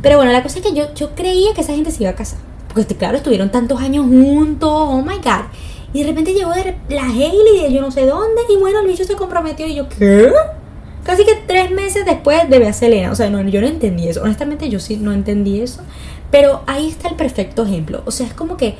Pero 0.01 0.17
bueno, 0.17 0.31
la 0.31 0.43
cosa 0.43 0.59
es 0.59 0.65
que 0.65 0.73
yo, 0.73 0.93
yo 0.95 1.13
creía 1.15 1.53
que 1.53 1.61
esa 1.61 1.73
gente 1.73 1.91
se 1.91 2.03
iba 2.03 2.11
a 2.11 2.15
casar. 2.15 2.39
Porque 2.73 2.95
claro, 2.95 3.17
estuvieron 3.17 3.51
tantos 3.51 3.79
años 3.79 4.05
juntos, 4.05 4.69
oh 4.71 5.01
my 5.01 5.17
god. 5.17 5.45
Y 5.93 6.01
de 6.01 6.07
repente 6.07 6.33
llegó 6.33 6.51
de 6.51 6.75
la 6.89 7.03
Hailey 7.03 7.63
de 7.63 7.73
yo 7.73 7.81
no 7.81 7.91
sé 7.91 8.05
dónde. 8.05 8.41
Y 8.49 8.57
bueno, 8.57 8.79
el 8.79 8.87
bicho 8.87 9.03
se 9.03 9.15
comprometió. 9.15 9.67
Y 9.67 9.75
yo, 9.75 9.89
¿qué? 9.89 10.31
Casi 11.03 11.25
que 11.25 11.35
tres 11.47 11.71
meses 11.71 12.05
después 12.05 12.49
de 12.49 12.59
ver 12.59 12.69
a 12.69 12.73
Selena. 12.73 13.11
O 13.11 13.15
sea, 13.15 13.29
no, 13.29 13.41
yo 13.41 13.61
no 13.61 13.67
entendí 13.67 14.07
eso. 14.07 14.21
Honestamente, 14.23 14.69
yo 14.69 14.79
sí 14.79 14.97
no 14.97 15.11
entendí 15.11 15.59
eso. 15.61 15.81
Pero 16.31 16.61
ahí 16.65 16.87
está 16.87 17.09
el 17.09 17.15
perfecto 17.15 17.65
ejemplo. 17.65 18.03
O 18.05 18.11
sea, 18.11 18.25
es 18.25 18.33
como 18.33 18.55
que 18.55 18.75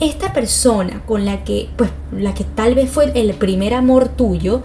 esta 0.00 0.32
persona 0.32 1.02
con 1.06 1.24
la 1.24 1.44
que, 1.44 1.68
pues, 1.76 1.90
la 2.12 2.34
que 2.34 2.44
tal 2.44 2.74
vez 2.74 2.90
fue 2.90 3.12
el 3.14 3.32
primer 3.34 3.72
amor 3.72 4.08
tuyo, 4.08 4.62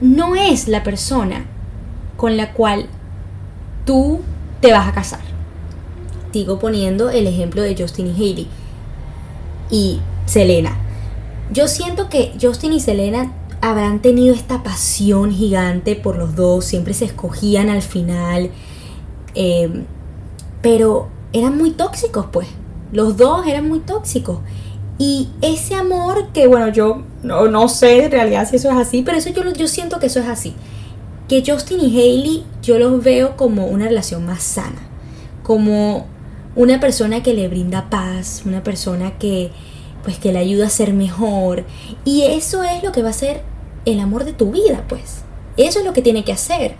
no 0.00 0.36
es 0.36 0.68
la 0.68 0.82
persona 0.82 1.46
con 2.16 2.36
la 2.36 2.52
cual 2.52 2.88
tú 3.84 4.20
te 4.60 4.72
vas 4.72 4.88
a 4.88 4.92
casar. 4.92 5.20
Sigo 6.32 6.58
poniendo 6.58 7.10
el 7.10 7.26
ejemplo 7.26 7.62
de 7.62 7.76
Justin 7.76 8.08
y 8.08 8.12
Haley 8.12 8.48
y 9.70 10.00
Selena. 10.26 10.76
Yo 11.52 11.68
siento 11.68 12.08
que 12.08 12.32
Justin 12.40 12.72
y 12.72 12.80
Selena 12.80 13.32
habrán 13.60 14.00
tenido 14.00 14.34
esta 14.34 14.62
pasión 14.62 15.32
gigante 15.32 15.96
por 15.96 16.16
los 16.16 16.34
dos, 16.34 16.64
siempre 16.64 16.92
se 16.94 17.04
escogían 17.04 17.70
al 17.70 17.82
final, 17.82 18.50
eh, 19.34 19.84
pero 20.60 21.08
eran 21.32 21.56
muy 21.56 21.70
tóxicos 21.70 22.26
pues, 22.30 22.48
los 22.94 23.16
dos 23.16 23.46
eran 23.46 23.68
muy 23.68 23.80
tóxicos. 23.80 24.38
Y 24.96 25.28
ese 25.42 25.74
amor 25.74 26.28
que, 26.32 26.46
bueno, 26.46 26.68
yo 26.68 27.02
no, 27.24 27.48
no 27.48 27.68
sé 27.68 28.04
en 28.04 28.12
realidad 28.12 28.48
si 28.48 28.56
eso 28.56 28.70
es 28.70 28.76
así, 28.76 29.02
pero 29.02 29.18
eso 29.18 29.30
yo, 29.30 29.52
yo 29.52 29.66
siento 29.66 29.98
que 29.98 30.06
eso 30.06 30.20
es 30.20 30.28
así. 30.28 30.54
Que 31.28 31.42
Justin 31.46 31.80
y 31.80 31.98
Hailey 31.98 32.44
yo 32.62 32.78
los 32.78 33.02
veo 33.02 33.36
como 33.36 33.66
una 33.66 33.88
relación 33.88 34.26
más 34.26 34.42
sana, 34.42 34.82
como 35.42 36.06
una 36.54 36.80
persona 36.80 37.22
que 37.22 37.34
le 37.34 37.48
brinda 37.48 37.90
paz, 37.90 38.42
una 38.44 38.62
persona 38.62 39.18
que 39.18 39.50
pues 40.02 40.18
que 40.18 40.32
le 40.32 40.38
ayuda 40.38 40.66
a 40.66 40.70
ser 40.70 40.92
mejor 40.92 41.64
y 42.04 42.24
eso 42.24 42.62
es 42.62 42.82
lo 42.82 42.92
que 42.92 43.02
va 43.02 43.08
a 43.08 43.14
ser 43.14 43.42
el 43.86 44.00
amor 44.00 44.24
de 44.24 44.32
tu 44.32 44.52
vida, 44.52 44.84
pues. 44.88 45.22
Eso 45.56 45.78
es 45.78 45.84
lo 45.84 45.92
que 45.92 46.02
tiene 46.02 46.24
que 46.24 46.32
hacer. 46.32 46.74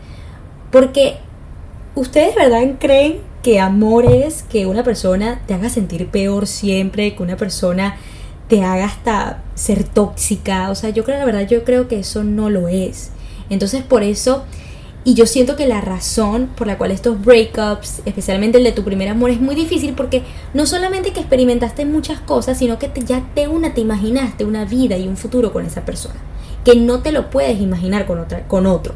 Porque 0.70 1.16
ustedes, 1.94 2.34
¿verdad? 2.34 2.62
Creen 2.78 3.20
que 3.42 3.60
amor 3.60 4.06
es 4.06 4.42
que 4.42 4.66
una 4.66 4.82
persona 4.82 5.42
te 5.46 5.54
haga 5.54 5.68
sentir 5.68 6.08
peor 6.08 6.46
siempre, 6.46 7.14
que 7.14 7.22
una 7.22 7.36
persona 7.36 7.96
te 8.48 8.62
haga 8.64 8.86
hasta 8.86 9.42
ser 9.54 9.84
tóxica. 9.84 10.70
O 10.70 10.74
sea, 10.74 10.90
yo 10.90 11.04
creo, 11.04 11.18
la 11.18 11.24
verdad, 11.24 11.46
yo 11.46 11.64
creo 11.64 11.88
que 11.88 12.00
eso 12.00 12.24
no 12.24 12.50
lo 12.50 12.68
es. 12.68 13.10
Entonces, 13.50 13.82
por 13.82 14.02
eso, 14.02 14.44
y 15.06 15.14
yo 15.14 15.26
siento 15.26 15.54
que 15.54 15.66
la 15.66 15.82
razón 15.82 16.48
por 16.56 16.66
la 16.66 16.78
cual 16.78 16.90
estos 16.90 17.22
breakups, 17.22 18.00
especialmente 18.06 18.58
el 18.58 18.64
de 18.64 18.72
tu 18.72 18.84
primer 18.84 19.08
amor, 19.08 19.30
es 19.30 19.40
muy 19.40 19.54
difícil 19.54 19.92
porque 19.92 20.22
no 20.54 20.64
solamente 20.64 21.12
que 21.12 21.20
experimentaste 21.20 21.84
muchas 21.84 22.20
cosas, 22.20 22.58
sino 22.58 22.78
que 22.78 22.90
ya 23.04 23.22
de 23.34 23.46
una 23.46 23.74
te 23.74 23.82
imaginaste 23.82 24.46
una 24.46 24.64
vida 24.64 24.96
y 24.96 25.06
un 25.06 25.18
futuro 25.18 25.52
con 25.52 25.66
esa 25.66 25.84
persona, 25.84 26.16
que 26.64 26.74
no 26.76 27.00
te 27.00 27.12
lo 27.12 27.28
puedes 27.28 27.60
imaginar 27.60 28.06
con, 28.06 28.18
otra, 28.18 28.48
con 28.48 28.66
otro. 28.66 28.94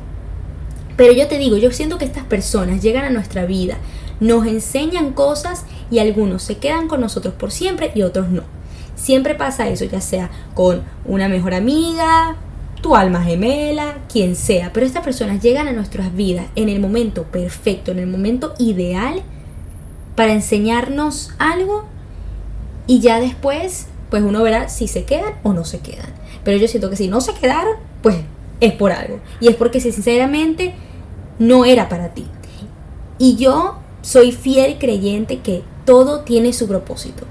Pero 0.97 1.13
yo 1.13 1.29
te 1.29 1.37
digo, 1.37 1.59
yo 1.59 1.71
siento 1.73 1.99
que 1.99 2.07
estas 2.07 2.25
personas 2.25 2.83
llegan 2.83 3.05
a 3.05 3.11
nuestra 3.11 3.45
vida, 3.45 3.77
nos 4.19 4.47
enseñan 4.47 5.13
cosas 5.13 5.65
y 5.91 5.99
algunos 5.99 6.43
se 6.43 6.57
quedan 6.57 6.89
con 6.89 7.03
nosotros 7.03 7.35
por 7.35 7.53
siempre 7.53 7.93
y 7.95 8.03
otros 8.03 8.31
no. 8.31 8.43
Siempre 8.97 9.35
pasa 9.35 9.69
eso, 9.69 9.85
ya 9.85 10.01
sea 10.01 10.31
con 10.55 10.83
una 11.05 11.29
mejor 11.29 11.55
amiga, 11.55 12.37
tu 12.81 12.97
alma 12.97 13.23
gemela, 13.23 13.99
quien 14.11 14.37
sea. 14.37 14.73
Pero 14.73 14.87
estas 14.87 15.05
personas 15.05 15.43
llegan 15.43 15.69
a 15.69 15.73
nuestras 15.73 16.15
vidas 16.15 16.47
en 16.55 16.69
el 16.69 16.81
momento 16.81 17.25
perfecto, 17.25 17.91
en 17.91 17.99
el 17.99 18.07
momento 18.07 18.55
ideal 18.59 19.23
para 20.15 20.33
enseñarnos 20.33 21.31
algo 21.39 21.85
y 22.87 23.01
ya 23.01 23.21
después, 23.21 23.87
pues 24.11 24.23
uno 24.23 24.43
verá 24.43 24.69
si 24.69 24.89
se 24.89 25.05
quedan 25.05 25.35
o 25.43 25.53
no 25.53 25.65
se 25.65 25.81
quedan. 25.81 26.13
Pero 26.45 26.57
yo 26.59 26.69
siento 26.69 26.91
que 26.91 26.97
si 26.97 27.09
no 27.09 27.21
se 27.21 27.35
quedaron, 27.35 27.75
pues 28.03 28.17
es 28.61 28.73
por 28.73 28.93
algo. 28.93 29.21
Y 29.41 29.49
es 29.49 29.57
porque 29.57 29.81
si 29.81 29.93
sinceramente 29.93 30.75
no 31.39 31.65
era 31.65 31.89
para 31.89 32.15
ti. 32.15 32.27
Y 33.19 33.37
yo 33.37 33.79
soy 34.03 34.33
fiel 34.33 34.79
creyente 34.79 35.41
que 35.41 35.63
todo 35.85 36.21
tiene 36.21 36.53
su 36.53 36.67
propósito 36.67 37.27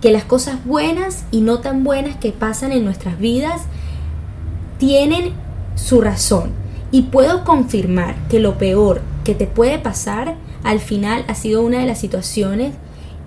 que 0.00 0.10
las 0.10 0.24
cosas 0.24 0.64
buenas 0.64 1.24
y 1.30 1.40
no 1.40 1.60
tan 1.60 1.84
buenas 1.84 2.16
que 2.16 2.32
pasan 2.32 2.72
en 2.72 2.84
nuestras 2.84 3.18
vidas 3.18 3.62
tienen 4.80 5.34
su 5.76 6.00
razón. 6.00 6.50
Y 6.90 7.02
puedo 7.02 7.44
confirmar 7.44 8.16
que 8.28 8.40
lo 8.40 8.58
peor 8.58 9.02
que 9.22 9.36
te 9.36 9.46
puede 9.46 9.78
pasar 9.78 10.34
al 10.64 10.80
final 10.80 11.24
ha 11.28 11.36
sido 11.36 11.62
una 11.62 11.78
de 11.78 11.86
las 11.86 12.00
situaciones 12.00 12.74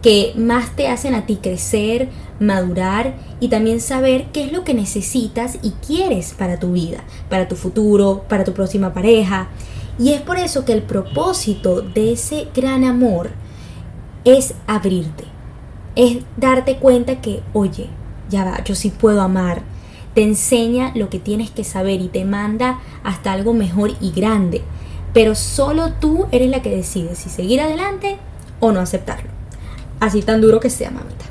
que 0.02 0.34
más 0.36 0.76
te 0.76 0.90
hacen 0.90 1.16
a 1.16 1.26
ti 1.26 1.38
crecer, 1.38 2.10
madurar 2.42 3.14
y 3.40 3.48
también 3.48 3.80
saber 3.80 4.26
qué 4.34 4.44
es 4.44 4.52
lo 4.52 4.66
que 4.66 4.74
necesitas 4.74 5.60
y 5.62 5.72
quieres 5.86 6.34
para 6.34 6.60
tu 6.60 6.74
vida, 6.74 7.06
para 7.30 7.48
tu 7.48 7.56
futuro, 7.56 8.26
para 8.28 8.44
tu 8.44 8.54
próxima 8.54 8.94
pareja. 8.94 9.48
Y 9.98 10.12
es 10.12 10.22
por 10.22 10.38
eso 10.38 10.66
que 10.66 10.74
el 10.74 10.82
propósito 10.82 11.82
de 11.82 12.14
ese 12.14 12.48
gran 12.54 12.84
amor 12.84 13.30
es 14.26 14.56
abrirte, 14.68 15.24
es 15.96 16.18
darte 16.36 16.78
cuenta 16.78 17.22
que, 17.22 17.42
oye, 17.54 17.88
ya 18.30 18.44
va, 18.44 18.64
yo 18.64 18.76
sí 18.76 18.90
puedo 18.90 19.22
amar. 19.22 19.62
Te 20.13 20.24
enseña 20.24 20.91
lo 20.96 21.10
que 21.10 21.20
tienes 21.20 21.50
que 21.50 21.63
saber 21.63 22.01
y 22.01 22.08
te 22.08 22.25
manda 22.25 22.79
hasta 23.03 23.32
algo 23.32 23.53
mejor 23.53 23.91
y 24.00 24.12
grande. 24.12 24.62
Pero 25.13 25.36
solo 25.36 25.93
tú 25.93 26.27
eres 26.32 26.50
la 26.50 26.62
que 26.62 26.75
decide 26.75 27.15
si 27.15 27.29
seguir 27.29 27.62
adelante 27.62 28.17
o 28.60 28.72
no 28.72 28.79
aceptarlo. 28.79 29.29
Así 30.00 30.22
tan 30.22 30.41
duro 30.41 30.60
que 30.60 30.70
sea, 30.70 30.91
mamita. 30.91 31.25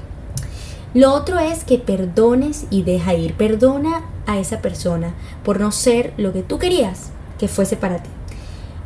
Lo 0.95 1.13
otro 1.15 1.39
es 1.39 1.65
que 1.65 1.79
perdones 1.79 2.67
y 2.71 2.83
deja 2.83 3.15
ir. 3.15 3.35
Perdona 3.35 4.03
a 4.27 4.39
esa 4.39 4.61
persona 4.61 5.15
por 5.43 5.59
no 5.59 5.73
ser 5.73 6.13
lo 6.17 6.33
que 6.33 6.43
tú 6.43 6.59
querías 6.59 7.11
que 7.39 7.49
fuese 7.49 7.77
para 7.77 8.03
ti. 8.03 8.11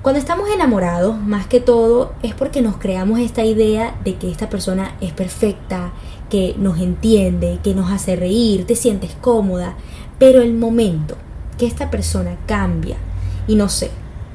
Cuando 0.03 0.21
estamos 0.21 0.49
enamorados, 0.51 1.19
más 1.19 1.49
que 1.49 1.59
todo, 1.59 2.13
es 2.23 2.33
porque 2.33 2.63
nos 2.63 2.77
creamos 2.77 3.19
esta 3.19 3.45
idea 3.45 3.97
de 4.05 4.15
que 4.15 4.31
esta 4.31 4.49
persona 4.49 4.95
es 5.01 5.13
perfecta, 5.13 5.91
que 6.31 6.55
nos 6.59 6.81
entiende, 6.81 7.59
que 7.63 7.75
nos 7.75 7.91
hace 7.91 8.17
reír, 8.17 8.67
te 8.67 8.75
sientes 8.75 9.17
cómoda, 9.21 9.77
pero 10.19 10.43
el 10.43 10.55
momento 10.55 11.17
que 11.59 11.67
esta 11.67 11.91
persona 11.91 12.37
cambia 12.47 12.97
y 13.47 13.55
no 13.55 13.69
sé, 13.69 13.91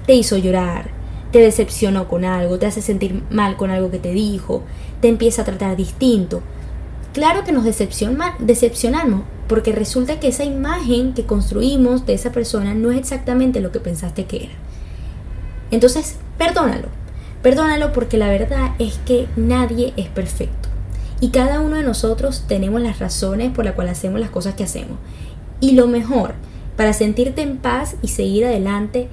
te 0.05 0.13
hizo 0.13 0.37
llorar, 0.37 0.89
te 1.31 1.39
decepcionó 1.39 2.07
con 2.07 2.25
algo, 2.25 2.59
te 2.59 2.65
hace 2.65 2.81
sentir 2.81 3.23
mal 3.29 3.57
con 3.57 3.71
algo 3.71 3.91
que 3.91 3.99
te 3.99 4.11
dijo, 4.11 4.63
te 4.99 5.07
empieza 5.07 5.41
a 5.41 5.45
tratar 5.45 5.75
distinto. 5.75 6.41
Claro 7.13 7.43
que 7.43 7.51
nos 7.51 7.65
decepcionamos, 7.65 9.23
porque 9.47 9.73
resulta 9.73 10.19
que 10.19 10.29
esa 10.29 10.45
imagen 10.45 11.13
que 11.13 11.25
construimos 11.25 12.05
de 12.05 12.13
esa 12.13 12.31
persona 12.31 12.73
no 12.73 12.91
es 12.91 12.97
exactamente 12.97 13.59
lo 13.59 13.71
que 13.71 13.81
pensaste 13.81 14.25
que 14.25 14.45
era. 14.45 14.53
Entonces, 15.71 16.15
perdónalo. 16.37 16.87
Perdónalo 17.41 17.91
porque 17.91 18.17
la 18.17 18.29
verdad 18.29 18.71
es 18.79 18.99
que 19.05 19.27
nadie 19.35 19.93
es 19.97 20.07
perfecto. 20.07 20.60
Y 21.21 21.29
cada 21.29 21.61
uno 21.61 21.77
de 21.77 21.83
nosotros 21.83 22.43
tenemos 22.47 22.81
las 22.81 22.99
razones 22.99 23.51
por 23.51 23.63
las 23.63 23.75
cuales 23.75 23.97
hacemos 23.97 24.19
las 24.19 24.31
cosas 24.31 24.55
que 24.55 24.63
hacemos. 24.63 24.97
Y 25.61 25.73
lo 25.73 25.87
mejor 25.87 26.33
para 26.75 26.93
sentirte 26.93 27.43
en 27.43 27.57
paz 27.57 27.95
y 28.01 28.07
seguir 28.07 28.43
adelante 28.43 29.07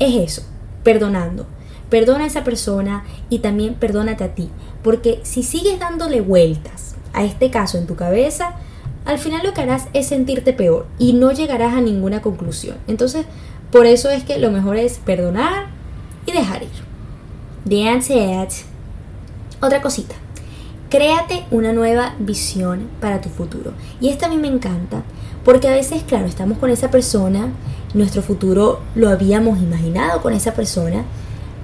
es 0.00 0.16
eso, 0.16 0.42
perdonando. 0.82 1.46
Perdona 1.88 2.24
a 2.24 2.26
esa 2.26 2.42
persona 2.42 3.04
y 3.30 3.38
también 3.38 3.74
perdónate 3.74 4.24
a 4.24 4.34
ti. 4.34 4.50
Porque 4.82 5.20
si 5.22 5.44
sigues 5.44 5.78
dándole 5.78 6.20
vueltas 6.20 6.96
a 7.12 7.24
este 7.24 7.50
caso 7.50 7.78
en 7.78 7.86
tu 7.86 7.94
cabeza, 7.94 8.56
al 9.04 9.18
final 9.18 9.42
lo 9.44 9.54
que 9.54 9.60
harás 9.60 9.86
es 9.92 10.08
sentirte 10.08 10.52
peor 10.52 10.86
y 10.98 11.12
no 11.12 11.30
llegarás 11.30 11.74
a 11.74 11.80
ninguna 11.80 12.20
conclusión. 12.20 12.78
Entonces, 12.88 13.26
por 13.70 13.86
eso 13.86 14.10
es 14.10 14.24
que 14.24 14.38
lo 14.38 14.50
mejor 14.50 14.76
es 14.76 14.98
perdonar 14.98 15.66
y 16.26 16.32
dejar 16.32 16.64
ir. 16.64 16.86
That's 17.68 18.64
Otra 19.60 19.80
cosita. 19.80 20.16
Créate 20.88 21.44
una 21.50 21.72
nueva 21.72 22.14
visión 22.18 22.88
para 23.00 23.20
tu 23.20 23.28
futuro. 23.28 23.72
Y 24.00 24.08
esta 24.08 24.26
a 24.26 24.28
mí 24.28 24.36
me 24.36 24.48
encanta 24.48 25.02
porque 25.44 25.68
a 25.68 25.72
veces, 25.72 26.02
claro, 26.02 26.26
estamos 26.26 26.58
con 26.58 26.70
esa 26.70 26.90
persona, 26.90 27.52
nuestro 27.94 28.22
futuro 28.22 28.80
lo 28.94 29.08
habíamos 29.08 29.58
imaginado 29.60 30.20
con 30.20 30.32
esa 30.32 30.54
persona, 30.54 31.04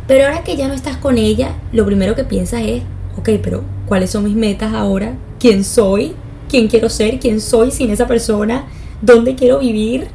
pero 0.06 0.24
ahora 0.24 0.42
que 0.42 0.56
ya 0.56 0.68
no 0.68 0.74
estás 0.74 0.96
con 0.96 1.18
ella, 1.18 1.54
lo 1.72 1.84
primero 1.84 2.14
que 2.14 2.24
piensas 2.24 2.62
es, 2.62 2.82
ok, 3.18 3.30
pero 3.42 3.62
¿cuáles 3.86 4.10
son 4.10 4.24
mis 4.24 4.34
metas 4.34 4.72
ahora? 4.72 5.14
¿Quién 5.38 5.64
soy? 5.64 6.14
¿Quién 6.48 6.68
quiero 6.68 6.88
ser? 6.88 7.18
¿Quién 7.18 7.40
soy 7.40 7.70
sin 7.70 7.90
esa 7.90 8.06
persona? 8.06 8.66
¿Dónde 9.00 9.34
quiero 9.34 9.58
vivir? 9.58 10.08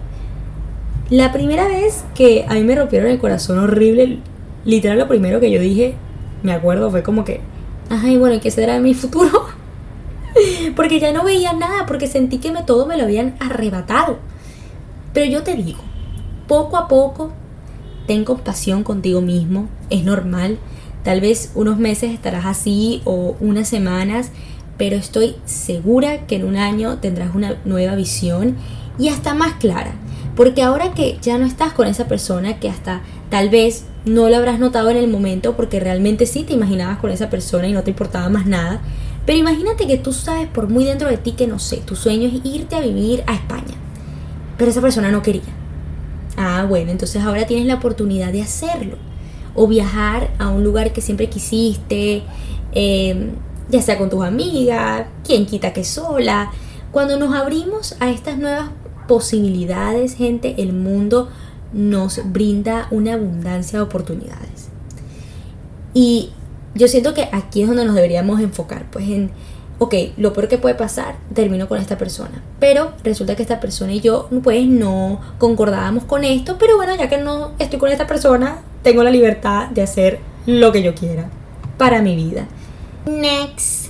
La 1.09 1.31
primera 1.31 1.67
vez 1.67 2.03
que 2.15 2.45
a 2.47 2.53
mí 2.55 2.63
me 2.63 2.75
rompieron 2.75 3.09
el 3.09 3.19
corazón 3.19 3.59
horrible, 3.59 4.19
literal 4.65 4.97
lo 4.97 5.07
primero 5.07 5.39
que 5.39 5.51
yo 5.51 5.59
dije, 5.59 5.95
me 6.43 6.51
acuerdo, 6.51 6.91
fue 6.91 7.03
como 7.03 7.23
que, 7.23 7.41
ay, 7.89 8.17
bueno, 8.17 8.39
¿qué 8.41 8.51
será 8.51 8.75
de 8.75 8.79
mi 8.79 8.93
futuro? 8.93 9.45
porque 10.75 10.99
ya 10.99 11.11
no 11.11 11.23
veía 11.23 11.53
nada, 11.53 11.85
porque 11.85 12.07
sentí 12.07 12.37
que 12.37 12.51
me, 12.51 12.63
todo 12.63 12.85
me 12.85 12.97
lo 12.97 13.03
habían 13.03 13.35
arrebatado. 13.39 14.17
Pero 15.13 15.25
yo 15.31 15.43
te 15.43 15.55
digo, 15.55 15.79
poco 16.47 16.77
a 16.77 16.87
poco, 16.87 17.31
ten 18.05 18.23
compasión 18.23 18.83
contigo 18.83 19.21
mismo, 19.21 19.67
es 19.89 20.03
normal. 20.03 20.57
Tal 21.03 21.21
vez 21.21 21.51
unos 21.55 21.77
meses 21.77 22.11
estarás 22.11 22.45
así 22.45 23.01
o 23.05 23.35
unas 23.39 23.67
semanas, 23.67 24.31
pero 24.77 24.95
estoy 24.95 25.35
segura 25.45 26.27
que 26.27 26.35
en 26.35 26.45
un 26.45 26.57
año 26.57 26.97
tendrás 26.97 27.33
una 27.33 27.57
nueva 27.65 27.95
visión 27.95 28.57
y 28.99 29.09
hasta 29.09 29.33
más 29.33 29.53
clara. 29.53 29.93
Porque 30.37 30.61
ahora 30.61 30.93
que 30.93 31.17
ya 31.19 31.39
no 31.39 31.47
estás 31.47 31.73
con 31.73 31.87
esa 31.87 32.07
persona, 32.07 32.59
que 32.59 32.69
hasta 32.69 33.01
tal 33.31 33.49
vez 33.49 33.85
no 34.05 34.29
lo 34.29 34.37
habrás 34.37 34.59
notado 34.59 34.91
en 34.91 34.97
el 34.97 35.07
momento, 35.07 35.57
porque 35.57 35.79
realmente 35.79 36.27
sí 36.27 36.43
te 36.43 36.53
imaginabas 36.53 36.99
con 36.99 37.09
esa 37.09 37.31
persona 37.31 37.67
y 37.67 37.73
no 37.73 37.83
te 37.83 37.89
importaba 37.89 38.29
más 38.29 38.45
nada, 38.45 38.79
pero 39.25 39.39
imagínate 39.39 39.87
que 39.87 39.97
tú 39.97 40.13
sabes 40.13 40.47
por 40.47 40.69
muy 40.69 40.85
dentro 40.85 41.09
de 41.09 41.17
ti 41.17 41.31
que 41.31 41.47
no 41.47 41.57
sé, 41.57 41.77
tu 41.77 41.95
sueño 41.95 42.29
es 42.29 42.45
irte 42.45 42.75
a 42.75 42.81
vivir 42.81 43.23
a 43.25 43.33
España, 43.33 43.75
pero 44.57 44.69
esa 44.69 44.79
persona 44.79 45.09
no 45.11 45.23
quería. 45.23 45.41
Ah, 46.37 46.65
bueno, 46.69 46.91
entonces 46.91 47.23
ahora 47.23 47.47
tienes 47.47 47.65
la 47.65 47.75
oportunidad 47.75 48.31
de 48.31 48.43
hacerlo. 48.43 48.97
O 49.55 49.67
viajar 49.67 50.29
a 50.37 50.49
un 50.49 50.63
lugar 50.63 50.93
que 50.93 51.01
siempre 51.01 51.29
quisiste, 51.29 52.21
em, 52.73 53.31
ya 53.69 53.81
sea 53.81 53.97
con 53.97 54.11
tus 54.11 54.23
amigas, 54.23 55.07
quien 55.25 55.47
quita 55.47 55.73
que 55.73 55.83
sola. 55.83 56.51
Cuando 56.91 57.17
nos 57.17 57.33
abrimos 57.35 57.95
a 57.99 58.11
estas 58.11 58.37
nuevas 58.37 58.69
posibilidades, 59.07 60.15
gente, 60.15 60.55
el 60.57 60.73
mundo 60.73 61.29
nos 61.73 62.21
brinda 62.31 62.87
una 62.91 63.13
abundancia 63.13 63.79
de 63.79 63.83
oportunidades. 63.83 64.69
Y 65.93 66.31
yo 66.75 66.87
siento 66.87 67.13
que 67.13 67.27
aquí 67.31 67.61
es 67.61 67.67
donde 67.67 67.85
nos 67.85 67.95
deberíamos 67.95 68.39
enfocar, 68.39 68.85
pues 68.91 69.09
en, 69.09 69.31
ok, 69.79 69.95
lo 70.17 70.33
peor 70.33 70.47
que 70.47 70.57
puede 70.57 70.75
pasar, 70.75 71.15
termino 71.33 71.67
con 71.67 71.79
esta 71.79 71.97
persona. 71.97 72.43
Pero 72.59 72.93
resulta 73.03 73.35
que 73.35 73.41
esta 73.41 73.59
persona 73.59 73.93
y 73.93 74.01
yo, 74.01 74.29
pues 74.43 74.67
no 74.67 75.19
concordábamos 75.39 76.03
con 76.03 76.23
esto, 76.23 76.57
pero 76.59 76.75
bueno, 76.75 76.95
ya 76.95 77.09
que 77.09 77.17
no 77.17 77.51
estoy 77.59 77.79
con 77.79 77.91
esta 77.91 78.07
persona, 78.07 78.61
tengo 78.83 79.03
la 79.03 79.11
libertad 79.11 79.69
de 79.69 79.81
hacer 79.81 80.19
lo 80.45 80.71
que 80.71 80.83
yo 80.83 80.93
quiera 80.93 81.29
para 81.77 82.01
mi 82.01 82.15
vida. 82.15 82.47
Next 83.05 83.86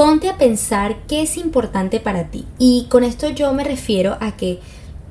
ponte 0.00 0.30
a 0.30 0.38
pensar 0.38 0.96
qué 1.08 1.20
es 1.20 1.36
importante 1.36 2.00
para 2.00 2.28
ti. 2.30 2.46
Y 2.58 2.86
con 2.88 3.04
esto 3.04 3.28
yo 3.28 3.52
me 3.52 3.64
refiero 3.64 4.16
a 4.20 4.34
que 4.34 4.58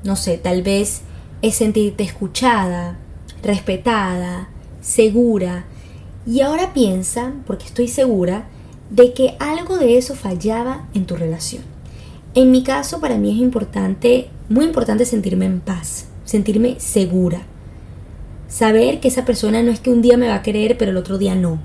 no 0.02 0.16
sé, 0.16 0.36
tal 0.36 0.62
vez 0.62 1.02
es 1.42 1.54
sentirte 1.54 2.02
escuchada, 2.02 2.98
respetada, 3.40 4.48
segura. 4.80 5.64
Y 6.26 6.40
ahora 6.40 6.74
piensa, 6.74 7.34
porque 7.46 7.66
estoy 7.66 7.86
segura, 7.86 8.48
de 8.90 9.12
que 9.12 9.36
algo 9.38 9.78
de 9.78 9.96
eso 9.96 10.16
fallaba 10.16 10.88
en 10.92 11.06
tu 11.06 11.14
relación. 11.14 11.62
En 12.34 12.50
mi 12.50 12.64
caso, 12.64 12.98
para 12.98 13.16
mí 13.16 13.30
es 13.30 13.38
importante, 13.38 14.28
muy 14.48 14.64
importante 14.64 15.04
sentirme 15.04 15.46
en 15.46 15.60
paz, 15.60 16.06
sentirme 16.24 16.80
segura. 16.80 17.42
Saber 18.48 18.98
que 18.98 19.06
esa 19.06 19.24
persona 19.24 19.62
no 19.62 19.70
es 19.70 19.78
que 19.78 19.90
un 19.90 20.02
día 20.02 20.16
me 20.16 20.26
va 20.26 20.34
a 20.34 20.42
querer, 20.42 20.76
pero 20.76 20.90
el 20.90 20.96
otro 20.96 21.16
día 21.16 21.36
no. 21.36 21.60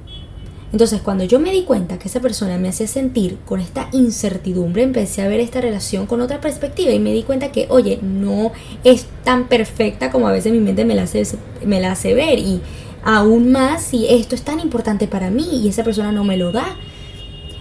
Entonces, 0.72 1.02
cuando 1.02 1.24
yo 1.24 1.40
me 1.40 1.52
di 1.52 1.64
cuenta 1.64 2.00
que 2.00 2.08
esa 2.08 2.20
persona 2.20 2.58
me 2.58 2.68
hacía 2.68 2.88
sentir 2.88 3.38
con 3.46 3.62
esta 3.62 3.88
incertidumbre, 3.92 4.84
empecé 4.84 5.22
a 5.22 5.28
ver 5.28 5.40
esta 5.40 5.62
relación 5.62 6.06
con 6.06 6.22
otra 6.22 6.42
perspectiva 6.42 6.92
y 6.92 7.00
me 7.00 7.14
di 7.14 7.24
cuenta 7.24 7.52
que, 7.52 7.68
oye, 7.70 8.00
no 8.02 8.52
es 8.84 9.06
tan 9.24 9.48
perfecta 9.48 10.12
como 10.12 10.28
a 10.28 10.32
veces 10.32 10.52
mi 10.52 10.60
mente 10.60 10.84
me 10.84 10.96
la 10.96 11.04
hace, 11.04 11.24
me 11.66 11.80
la 11.80 11.94
hace 11.94 12.14
ver. 12.14 12.40
Y 12.40 12.62
aún 13.04 13.52
más 13.52 13.84
si 13.84 14.08
esto 14.08 14.36
es 14.36 14.42
tan 14.42 14.60
importante 14.60 15.08
para 15.08 15.30
mí 15.30 15.48
y 15.64 15.70
esa 15.70 15.84
persona 15.84 16.12
no 16.12 16.24
me 16.24 16.36
lo 16.36 16.52
da. 16.52 16.76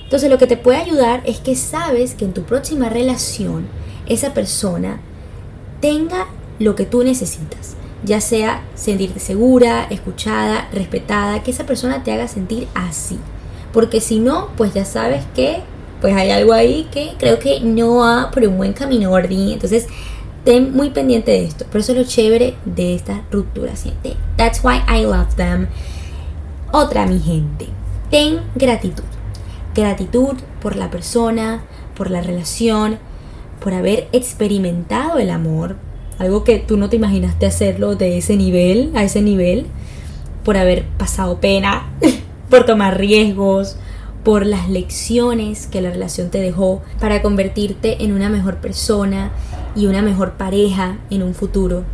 Entonces 0.05 0.31
lo 0.31 0.39
que 0.39 0.47
te 0.47 0.57
puede 0.57 0.79
ayudar 0.79 1.23
es 1.27 1.39
que 1.39 1.55
sabes 1.55 2.15
que 2.15 2.25
en 2.25 2.33
tu 2.33 2.43
próxima 2.43 2.89
relación 2.89 3.67
esa 4.07 4.35
persona 4.35 5.01
tenga 5.81 6.27
lo 6.59 6.75
que 6.75 6.87
tú 6.87 7.03
necesitas, 7.03 7.77
ya 8.05 8.21
sea 8.21 8.63
sentirte 8.75 9.21
segura, 9.21 9.87
escuchada, 9.91 10.69
respetada, 10.73 11.43
que 11.43 11.51
esa 11.51 11.65
persona 11.65 12.03
te 12.03 12.13
haga 12.13 12.29
sentir 12.29 12.69
así. 12.75 13.19
Porque 13.73 14.01
si 14.01 14.21
no, 14.21 14.49
pues 14.57 14.75
ya 14.75 14.85
sabes 14.85 15.25
que 15.35 15.63
pues 16.01 16.15
hay 16.15 16.31
algo 16.31 16.53
ahí 16.53 16.87
que 16.93 17.15
creo 17.19 17.39
que 17.39 17.61
no 17.61 17.97
va 17.97 18.31
por 18.31 18.43
un 18.45 18.59
buen 18.59 18.75
camino, 18.75 19.11
Gordy. 19.11 19.55
Entonces, 19.55 19.87
ten 20.45 20.75
muy 20.75 20.91
pendiente 20.91 21.31
de 21.31 21.45
esto. 21.45 21.65
Por 21.65 21.81
eso 21.81 21.93
es 21.93 21.99
lo 21.99 22.05
chévere 22.05 22.55
de 22.67 22.95
esta 22.95 23.23
ruptura. 23.31 23.73
That's 24.37 24.63
why 24.63 24.83
I 24.89 25.05
love 25.05 25.35
them. 25.37 25.69
Otra, 26.73 27.07
mi 27.07 27.19
gente. 27.21 27.69
Ten 28.11 28.41
gratitud. 28.55 29.05
Gratitud 29.75 30.37
por 30.61 30.77
la 30.77 30.91
persona, 30.91 31.63
por 31.97 32.11
la 32.11 32.21
relación, 32.21 32.99
por 33.61 33.73
haber 33.73 34.09
experimentado 34.13 35.19
el 35.19 35.31
amor, 35.31 35.77
algo 36.19 36.45
que 36.45 36.59
tú 36.59 36.77
no 36.77 36.89
te 36.89 36.97
imaginaste 36.97 37.47
hacerlo 37.47 37.97
de 37.97 38.19
ese 38.19 38.37
nivel, 38.37 38.93
a 38.95 39.05
ese 39.05 39.23
nivel, 39.23 39.67
por 40.45 40.57
haber 40.57 40.85
pasado 40.99 41.41
pena, 41.41 41.89
por 42.51 42.65
tomar 42.65 42.99
riesgos, 42.99 43.77
por 44.25 44.47
las 44.47 44.69
lecciones 44.71 45.67
que 45.67 45.83
la 45.83 45.91
relación 45.91 46.31
te 46.31 46.41
dejó 46.41 46.83
para 46.99 47.21
convertirte 47.21 48.03
en 48.03 48.13
una 48.13 48.31
mejor 48.31 48.57
persona 48.57 49.31
y 49.77 49.87
una 49.87 50.03
mejor 50.03 50.33
pareja 50.33 50.99
en 51.11 51.23
un 51.23 51.35
futuro. 51.35 51.85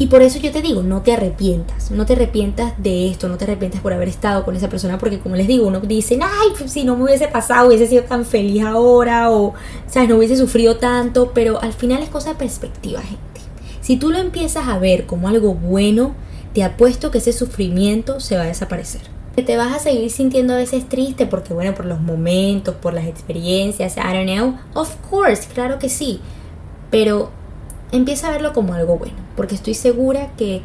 Y 0.00 0.06
por 0.06 0.22
eso 0.22 0.38
yo 0.38 0.50
te 0.50 0.62
digo, 0.62 0.82
no 0.82 1.02
te 1.02 1.12
arrepientas, 1.12 1.90
no 1.90 2.06
te 2.06 2.14
arrepientas 2.14 2.72
de 2.82 3.10
esto, 3.10 3.28
no 3.28 3.36
te 3.36 3.44
arrepientas 3.44 3.82
por 3.82 3.92
haber 3.92 4.08
estado 4.08 4.46
con 4.46 4.56
esa 4.56 4.70
persona, 4.70 4.96
porque 4.96 5.18
como 5.18 5.36
les 5.36 5.46
digo, 5.46 5.66
uno 5.66 5.80
dice, 5.80 6.18
ay, 6.22 6.48
pues 6.56 6.72
si 6.72 6.84
no 6.84 6.96
me 6.96 7.04
hubiese 7.04 7.28
pasado, 7.28 7.68
hubiese 7.68 7.86
sido 7.86 8.04
tan 8.04 8.24
feliz 8.24 8.64
ahora, 8.64 9.30
o, 9.30 9.52
sabes, 9.86 10.08
no 10.08 10.16
hubiese 10.16 10.38
sufrido 10.38 10.78
tanto, 10.78 11.32
pero 11.34 11.60
al 11.60 11.74
final 11.74 12.02
es 12.02 12.08
cosa 12.08 12.30
de 12.30 12.36
perspectiva, 12.36 13.02
gente. 13.02 13.42
Si 13.82 13.98
tú 13.98 14.08
lo 14.08 14.16
empiezas 14.16 14.68
a 14.68 14.78
ver 14.78 15.04
como 15.04 15.28
algo 15.28 15.52
bueno, 15.52 16.14
te 16.54 16.64
apuesto 16.64 17.10
que 17.10 17.18
ese 17.18 17.34
sufrimiento 17.34 18.20
se 18.20 18.38
va 18.38 18.44
a 18.44 18.46
desaparecer. 18.46 19.02
Te 19.34 19.56
vas 19.58 19.76
a 19.76 19.80
seguir 19.80 20.10
sintiendo 20.10 20.54
a 20.54 20.56
veces 20.56 20.88
triste 20.88 21.26
porque, 21.26 21.52
bueno, 21.52 21.74
por 21.74 21.84
los 21.84 22.00
momentos, 22.00 22.74
por 22.74 22.94
las 22.94 23.04
experiencias, 23.04 23.98
I 23.98 24.14
don't 24.14 24.30
know. 24.30 24.58
Of 24.72 24.96
course, 25.10 25.46
claro 25.52 25.78
que 25.78 25.90
sí. 25.90 26.20
Pero 26.90 27.30
empieza 27.92 28.28
a 28.28 28.32
verlo 28.32 28.52
como 28.52 28.74
algo 28.74 28.98
bueno, 28.98 29.16
porque 29.36 29.54
estoy 29.54 29.74
segura 29.74 30.30
que 30.36 30.62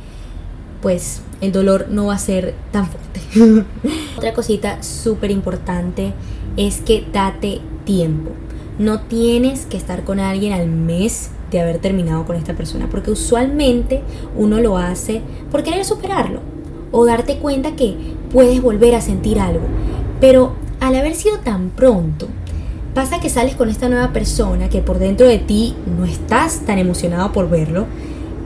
pues 0.81 1.21
el 1.41 1.51
dolor 1.51 1.87
no 1.89 2.07
va 2.07 2.15
a 2.15 2.19
ser 2.19 2.53
tan 2.71 2.87
fuerte. 2.87 3.65
Otra 4.17 4.33
cosita 4.33 4.83
súper 4.83 5.31
importante 5.31 6.13
es 6.57 6.79
que 6.81 7.05
date 7.11 7.61
tiempo. 7.85 8.31
No 8.77 9.01
tienes 9.01 9.65
que 9.65 9.77
estar 9.77 10.03
con 10.03 10.19
alguien 10.19 10.53
al 10.53 10.67
mes 10.67 11.31
de 11.51 11.61
haber 11.61 11.79
terminado 11.79 12.25
con 12.25 12.35
esta 12.35 12.53
persona, 12.53 12.87
porque 12.89 13.11
usualmente 13.11 14.01
uno 14.35 14.59
lo 14.59 14.77
hace 14.77 15.21
por 15.51 15.63
querer 15.63 15.85
superarlo 15.85 16.41
o 16.91 17.05
darte 17.05 17.37
cuenta 17.39 17.75
que 17.75 17.95
puedes 18.31 18.61
volver 18.61 18.95
a 18.95 19.01
sentir 19.01 19.39
algo. 19.39 19.65
Pero 20.19 20.53
al 20.79 20.95
haber 20.95 21.15
sido 21.15 21.39
tan 21.39 21.69
pronto, 21.69 22.27
Pasa 22.95 23.19
que 23.19 23.29
sales 23.29 23.55
con 23.55 23.67
esta 23.67 23.89
nueva 23.89 24.13
persona 24.13 24.69
que 24.69 24.81
por 24.81 24.99
dentro 24.99 25.27
de 25.27 25.37
ti 25.37 25.75
no 25.97 26.05
estás 26.05 26.61
tan 26.61 26.79
emocionado 26.79 27.33
por 27.33 27.49
verlo, 27.49 27.87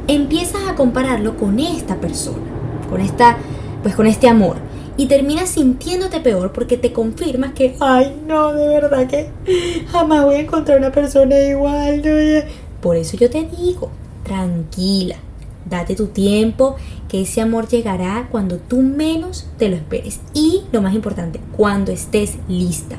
empiezas 0.08 0.68
a 0.68 0.74
compararlo 0.74 1.38
con 1.38 1.60
esta 1.60 1.98
persona, 1.98 2.40
con 2.90 3.00
esta 3.00 3.38
pues 3.84 3.96
con 3.96 4.08
este 4.08 4.28
amor. 4.28 4.56
Y 4.98 5.06
terminas 5.06 5.50
sintiéndote 5.50 6.20
peor 6.20 6.52
porque 6.52 6.78
te 6.78 6.92
confirmas 6.92 7.54
que 7.54 7.76
ay, 7.80 8.20
no, 8.28 8.52
de 8.52 8.68
verdad 8.68 9.06
que 9.06 9.30
jamás 9.92 10.26
voy 10.26 10.38
a 10.38 10.40
encontrar 10.40 10.80
una 10.80 10.92
persona 10.92 11.40
igual. 11.40 12.02
Por 12.82 12.96
eso 12.96 13.18
yo 13.18 13.30
te 13.30 13.44
digo, 13.44 13.92
tranquila, 14.24 15.18
date 15.70 15.96
tu 15.96 16.08
tiempo, 16.08 16.76
que 17.08 17.22
ese 17.22 17.42
amor 17.42 17.68
llegará 17.68 18.28
cuando 18.32 18.58
tú 18.58 18.82
menos 18.82 19.48
te 19.60 19.70
lo 19.70 19.76
esperes. 19.76 20.22
Y 20.34 20.64
lo 20.72 20.82
más 20.82 20.96
importante, 20.96 21.40
cuando 21.56 21.92
estés 21.92 22.40
lista 22.48 22.98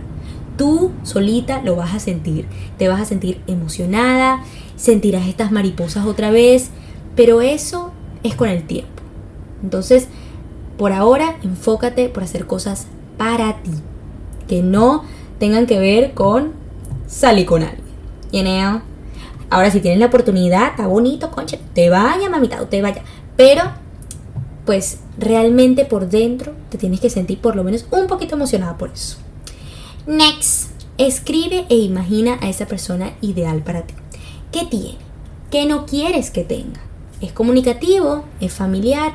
tú 0.61 0.92
solita 1.05 1.62
lo 1.62 1.75
vas 1.75 1.94
a 1.94 2.01
sentir. 2.01 2.44
Te 2.77 2.87
vas 2.87 3.01
a 3.01 3.07
sentir 3.07 3.40
emocionada, 3.46 4.44
sentirás 4.77 5.27
estas 5.27 5.53
mariposas 5.53 6.05
otra 6.05 6.31
vez, 6.31 6.68
pero 7.16 7.40
eso 7.40 7.92
es 8.23 8.35
con 8.35 8.51
el 8.51 8.64
tiempo. 8.64 9.03
Entonces, 9.62 10.09
por 10.77 10.92
ahora, 10.92 11.38
enfócate 11.42 12.11
por 12.11 12.25
hacer 12.25 12.46
cosas 12.46 12.88
para 13.16 13.62
ti, 13.62 13.70
que 14.49 14.61
no 14.61 15.05
tengan 15.38 15.64
que 15.64 15.79
ver 15.79 16.12
con 16.12 16.53
salir 17.07 17.46
con 17.46 17.62
alguien. 17.62 17.87
You 18.31 18.42
know? 18.42 18.83
Ahora, 19.49 19.70
si 19.70 19.81
tienes 19.81 19.99
la 19.99 20.07
oportunidad, 20.09 20.73
está 20.73 20.87
bonito, 20.87 21.31
concha, 21.31 21.57
te 21.73 21.88
vaya, 21.88 22.29
mamita, 22.29 22.62
te 22.68 22.83
vaya. 22.83 23.03
Pero, 23.35 23.62
pues, 24.66 24.99
realmente 25.16 25.87
por 25.87 26.11
dentro 26.11 26.53
te 26.68 26.77
tienes 26.77 27.01
que 27.01 27.09
sentir 27.09 27.40
por 27.40 27.57
lo 27.57 27.64
menos 27.64 27.87
un 27.90 28.07
poquito 28.09 28.35
emocionada 28.35 28.77
por 28.77 28.90
eso. 28.90 29.16
Next, 30.11 30.70
escribe 30.99 31.66
e 31.68 31.77
imagina 31.77 32.37
a 32.40 32.49
esa 32.49 32.66
persona 32.66 33.12
ideal 33.20 33.62
para 33.62 33.83
ti. 33.83 33.94
¿Qué 34.51 34.66
tiene? 34.66 34.99
¿Qué 35.53 35.66
no 35.66 35.87
quieres 35.87 36.33
que 36.33 36.42
tenga? 36.42 36.81
Es 37.20 37.31
comunicativo, 37.31 38.25
es 38.40 38.53
familiar 38.53 39.12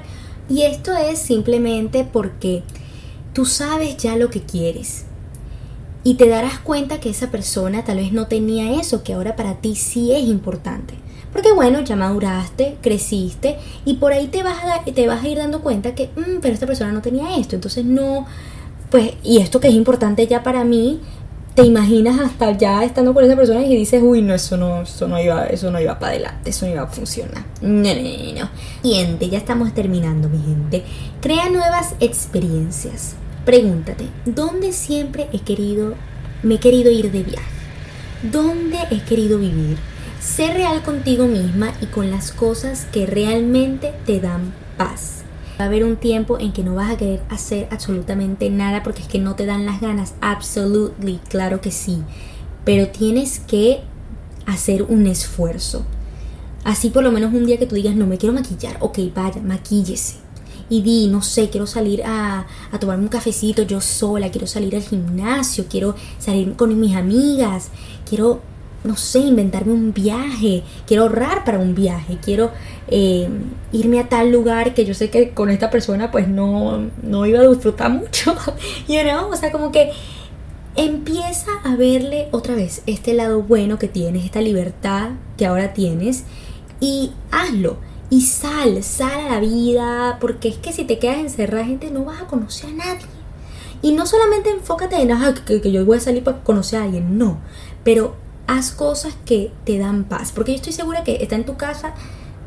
y 0.47 0.61
esto 0.61 0.95
es 0.95 1.19
simplemente 1.19 2.05
porque 2.05 2.63
tú 3.33 3.45
sabes 3.45 3.97
ya 3.97 4.15
lo 4.15 4.29
que 4.29 4.43
quieres 4.43 5.03
y 6.05 6.13
te 6.13 6.29
darás 6.29 6.59
cuenta 6.59 7.01
que 7.01 7.09
esa 7.09 7.29
persona 7.29 7.83
tal 7.83 7.97
vez 7.97 8.13
no 8.13 8.27
tenía 8.27 8.79
eso 8.79 9.03
que 9.03 9.15
ahora 9.15 9.35
para 9.35 9.55
ti 9.55 9.75
sí 9.75 10.13
es 10.13 10.23
importante. 10.23 10.93
Porque 11.33 11.51
bueno, 11.51 11.81
ya 11.81 11.97
maduraste, 11.97 12.77
creciste 12.81 13.57
y 13.83 13.95
por 13.95 14.13
ahí 14.13 14.27
te 14.27 14.43
vas 14.43 14.63
a, 14.63 14.85
te 14.85 15.07
vas 15.07 15.25
a 15.25 15.27
ir 15.27 15.39
dando 15.39 15.59
cuenta 15.59 15.93
que, 15.93 16.07
mm, 16.15 16.39
pero 16.41 16.53
esta 16.53 16.65
persona 16.67 16.93
no 16.93 17.01
tenía 17.01 17.35
esto, 17.35 17.55
entonces 17.55 17.83
no, 17.83 18.25
pues, 18.95 19.11
y 19.23 19.39
esto 19.39 19.59
que 19.59 19.67
es 19.67 19.73
importante 19.73 20.25
ya 20.25 20.41
para 20.41 20.63
mí, 20.63 21.01
te 21.53 21.63
imaginas 21.63 22.17
hasta 22.17 22.51
ya 22.51 22.81
estando 22.85 23.13
con 23.13 23.25
esa 23.25 23.35
persona 23.35 23.61
y 23.61 23.75
dices, 23.75 24.01
uy, 24.01 24.21
no, 24.21 24.33
eso 24.33 24.55
no, 24.55 24.83
eso 24.83 25.05
no 25.09 25.19
iba, 25.19 25.47
eso 25.47 25.69
no 25.69 25.81
iba 25.81 25.99
para 25.99 26.13
adelante, 26.13 26.51
eso 26.51 26.65
no 26.65 26.71
iba 26.71 26.83
a 26.83 26.87
funcionar. 26.87 27.43
No, 27.61 27.93
no, 27.93 28.39
no, 28.39 28.49
no. 28.83 29.27
Ya 29.27 29.37
estamos 29.37 29.73
terminando, 29.73 30.29
mi 30.29 30.41
gente. 30.41 30.85
Crea 31.19 31.49
nuevas 31.49 31.95
experiencias. 31.99 33.15
Pregúntate, 33.43 34.05
¿dónde 34.23 34.71
siempre 34.71 35.27
he 35.33 35.39
querido, 35.39 35.95
me 36.41 36.55
he 36.55 36.59
querido 36.61 36.89
ir 36.89 37.11
de 37.11 37.23
viaje? 37.23 37.45
¿Dónde 38.31 38.77
he 38.91 39.01
querido 39.01 39.39
vivir? 39.39 39.75
Sé 40.21 40.53
real 40.53 40.83
contigo 40.83 41.27
misma 41.27 41.73
y 41.81 41.87
con 41.87 42.11
las 42.11 42.31
cosas 42.31 42.87
que 42.93 43.05
realmente 43.05 43.93
te 44.05 44.21
dan 44.21 44.53
paz. 44.77 45.24
Va 45.59 45.65
a 45.65 45.67
haber 45.67 45.85
un 45.85 45.95
tiempo 45.95 46.37
en 46.37 46.51
que 46.51 46.63
no 46.63 46.75
vas 46.75 46.91
a 46.91 46.97
querer 46.97 47.21
hacer 47.29 47.67
absolutamente 47.71 48.49
nada 48.49 48.83
porque 48.83 49.01
es 49.01 49.07
que 49.07 49.19
no 49.19 49.35
te 49.35 49.45
dan 49.45 49.65
las 49.65 49.79
ganas. 49.79 50.13
Absolutely, 50.19 51.19
claro 51.29 51.61
que 51.61 51.71
sí. 51.71 52.03
Pero 52.65 52.89
tienes 52.89 53.39
que 53.39 53.81
hacer 54.45 54.83
un 54.83 55.07
esfuerzo. 55.07 55.85
Así 56.65 56.89
por 56.89 57.03
lo 57.03 57.11
menos 57.11 57.33
un 57.33 57.45
día 57.45 57.57
que 57.57 57.67
tú 57.67 57.75
digas, 57.75 57.95
no 57.95 58.05
me 58.05 58.17
quiero 58.17 58.33
maquillar. 58.33 58.77
Ok, 58.81 58.99
vaya, 59.13 59.41
maquíllese. 59.41 60.17
Y 60.67 60.81
di, 60.81 61.07
no 61.07 61.21
sé, 61.21 61.49
quiero 61.49 61.67
salir 61.67 62.03
a, 62.03 62.47
a 62.71 62.79
tomarme 62.79 63.03
un 63.03 63.09
cafecito 63.09 63.61
yo 63.61 63.79
sola, 63.81 64.31
quiero 64.31 64.47
salir 64.47 64.75
al 64.75 64.81
gimnasio, 64.81 65.67
quiero 65.69 65.95
salir 66.17 66.55
con 66.55 66.77
mis 66.79 66.95
amigas, 66.95 67.69
quiero 68.09 68.41
no 68.85 68.95
sé, 68.95 69.19
inventarme 69.19 69.73
un 69.73 69.93
viaje, 69.93 70.63
quiero 70.85 71.03
ahorrar 71.03 71.43
para 71.43 71.59
un 71.59 71.75
viaje, 71.75 72.17
quiero 72.23 72.51
eh, 72.87 73.27
irme 73.71 73.99
a 73.99 74.07
tal 74.07 74.31
lugar 74.31 74.73
que 74.73 74.85
yo 74.85 74.93
sé 74.93 75.09
que 75.09 75.31
con 75.31 75.49
esta 75.49 75.69
persona 75.69 76.11
pues 76.11 76.27
no, 76.27 76.89
no 77.01 77.25
iba 77.25 77.39
a 77.39 77.47
disfrutar 77.47 77.89
mucho, 77.91 78.35
you 78.87 79.01
know, 79.01 79.29
o 79.29 79.35
sea, 79.35 79.51
como 79.51 79.71
que 79.71 79.91
empieza 80.75 81.51
a 81.63 81.75
verle 81.75 82.27
otra 82.31 82.53
vez 82.53 82.83
este 82.85 83.13
lado 83.13 83.41
bueno 83.41 83.79
que 83.79 83.87
tienes, 83.87 84.25
esta 84.25 84.41
libertad 84.41 85.11
que 85.37 85.45
ahora 85.45 85.73
tienes 85.73 86.23
y 86.79 87.11
hazlo. 87.31 87.77
Y 88.07 88.21
sal, 88.21 88.83
sal 88.83 89.19
a 89.19 89.29
la 89.31 89.39
vida, 89.39 90.19
porque 90.21 90.49
es 90.49 90.57
que 90.57 90.71
si 90.71 90.83
te 90.83 90.99
quedas 90.99 91.17
encerrada, 91.17 91.65
gente, 91.65 91.89
no 91.89 92.05
vas 92.05 92.21
a 92.21 92.27
conocer 92.27 92.69
a 92.69 92.73
nadie. 92.73 93.05
Y 93.81 93.93
no 93.93 94.05
solamente 94.05 94.51
enfócate 94.51 95.01
en 95.01 95.11
ah, 95.11 95.33
que, 95.45 95.59
que 95.59 95.71
yo 95.71 95.83
voy 95.85 95.97
a 95.97 96.01
salir 96.01 96.23
para 96.23 96.43
conocer 96.43 96.79
a 96.79 96.83
alguien, 96.83 97.17
no. 97.17 97.39
Pero 97.83 98.15
haz 98.47 98.71
cosas 98.71 99.15
que 99.25 99.51
te 99.63 99.77
dan 99.77 100.05
paz. 100.05 100.31
Porque 100.31 100.51
yo 100.51 100.57
estoy 100.57 100.73
segura 100.73 101.03
que 101.03 101.17
está 101.21 101.35
en 101.35 101.45
tu 101.45 101.57
casa 101.57 101.93